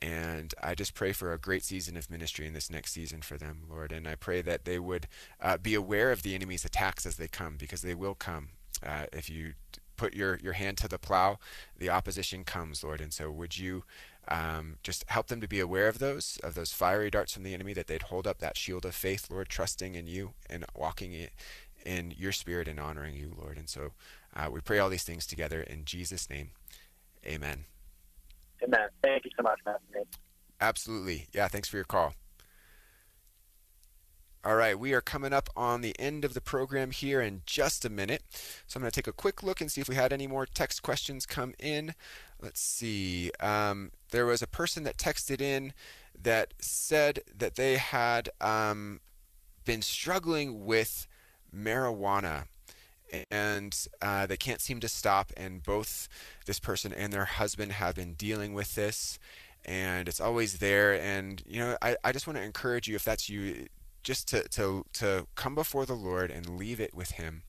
[0.00, 3.36] And I just pray for a great season of ministry in this next season for
[3.36, 3.90] them, Lord.
[3.90, 5.08] And I pray that they would
[5.42, 8.50] uh, be aware of the enemy's attacks as they come, because they will come.
[8.80, 9.54] Uh, if you
[9.96, 11.38] put your, your hand to the plow,
[11.76, 13.00] the opposition comes, Lord.
[13.00, 13.82] And so would you
[14.28, 17.54] um, just help them to be aware of those, of those fiery darts from the
[17.54, 21.28] enemy, that they'd hold up that shield of faith, Lord, trusting in you and walking
[21.84, 23.58] in your spirit and honoring you, Lord.
[23.58, 23.92] And so
[24.36, 26.50] uh, we pray all these things together in Jesus' name.
[27.26, 27.64] Amen.
[28.62, 28.88] Amen.
[29.02, 29.80] Thank you so much, Matt.
[30.60, 31.28] Absolutely.
[31.32, 32.14] Yeah, thanks for your call.
[34.44, 37.84] All right, we are coming up on the end of the program here in just
[37.84, 38.22] a minute.
[38.66, 40.46] So I'm going to take a quick look and see if we had any more
[40.46, 41.94] text questions come in.
[42.40, 43.32] Let's see.
[43.40, 45.74] Um, there was a person that texted in
[46.20, 49.00] that said that they had um,
[49.64, 51.06] been struggling with
[51.54, 52.44] marijuana
[53.30, 55.32] and uh, they can't seem to stop.
[55.36, 56.08] And both
[56.46, 59.18] this person and their husband have been dealing with this,
[59.64, 61.00] and it's always there.
[61.00, 63.66] And you know, I, I just want to encourage you, if that's you,
[64.02, 67.42] just to to to come before the Lord and leave it with Him.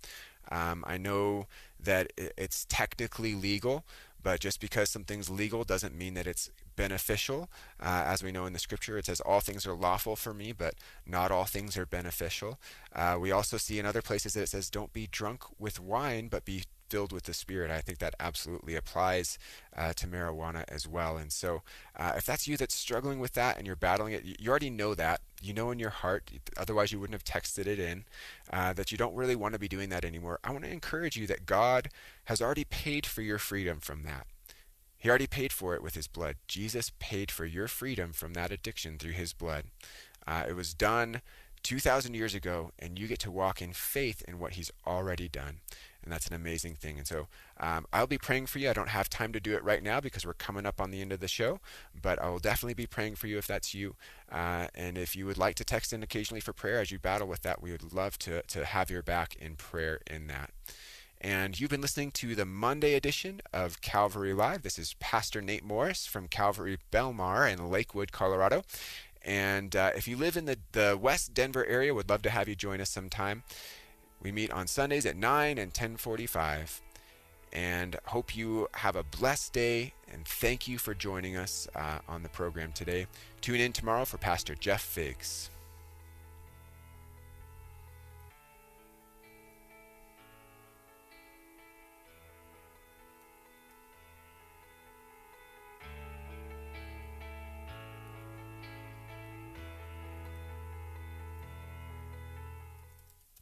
[0.51, 1.45] Um, I know
[1.79, 3.85] that it's technically legal,
[4.21, 7.49] but just because something's legal doesn't mean that it's beneficial.
[7.79, 10.51] Uh, as we know in the scripture, it says, All things are lawful for me,
[10.51, 12.59] but not all things are beneficial.
[12.93, 16.27] Uh, we also see in other places that it says, Don't be drunk with wine,
[16.27, 17.71] but be filled with the Spirit.
[17.71, 19.37] I think that absolutely applies
[19.75, 21.17] uh, to marijuana as well.
[21.17, 21.61] And so,
[21.95, 24.95] uh, if that's you that's struggling with that and you're battling it, you already know
[24.95, 25.21] that.
[25.41, 28.03] You know in your heart, otherwise, you wouldn't have texted it in,
[28.51, 30.39] uh, that you don't really want to be doing that anymore.
[30.43, 31.89] I want to encourage you that God
[32.25, 34.27] has already paid for your freedom from that.
[34.97, 36.35] He already paid for it with his blood.
[36.45, 39.65] Jesus paid for your freedom from that addiction through his blood.
[40.27, 41.21] Uh, it was done
[41.63, 45.59] 2,000 years ago, and you get to walk in faith in what he's already done
[46.03, 46.97] and that's an amazing thing.
[46.97, 47.27] And so
[47.59, 48.69] um, I'll be praying for you.
[48.69, 51.01] I don't have time to do it right now because we're coming up on the
[51.01, 51.59] end of the show,
[51.99, 53.95] but I will definitely be praying for you if that's you.
[54.31, 57.27] Uh, and if you would like to text in occasionally for prayer as you battle
[57.27, 60.51] with that, we would love to, to have your back in prayer in that.
[61.21, 64.61] And you've been listening to the Monday edition of Calvary Live.
[64.61, 68.63] This is Pastor Nate Morris from Calvary Belmar in Lakewood, Colorado.
[69.21, 72.47] And uh, if you live in the, the West Denver area, would love to have
[72.47, 73.43] you join us sometime.
[74.21, 76.81] We meet on Sundays at 9 and 1045.
[77.51, 82.23] And hope you have a blessed day and thank you for joining us uh, on
[82.23, 83.07] the program today.
[83.41, 85.49] Tune in tomorrow for Pastor Jeff Figs.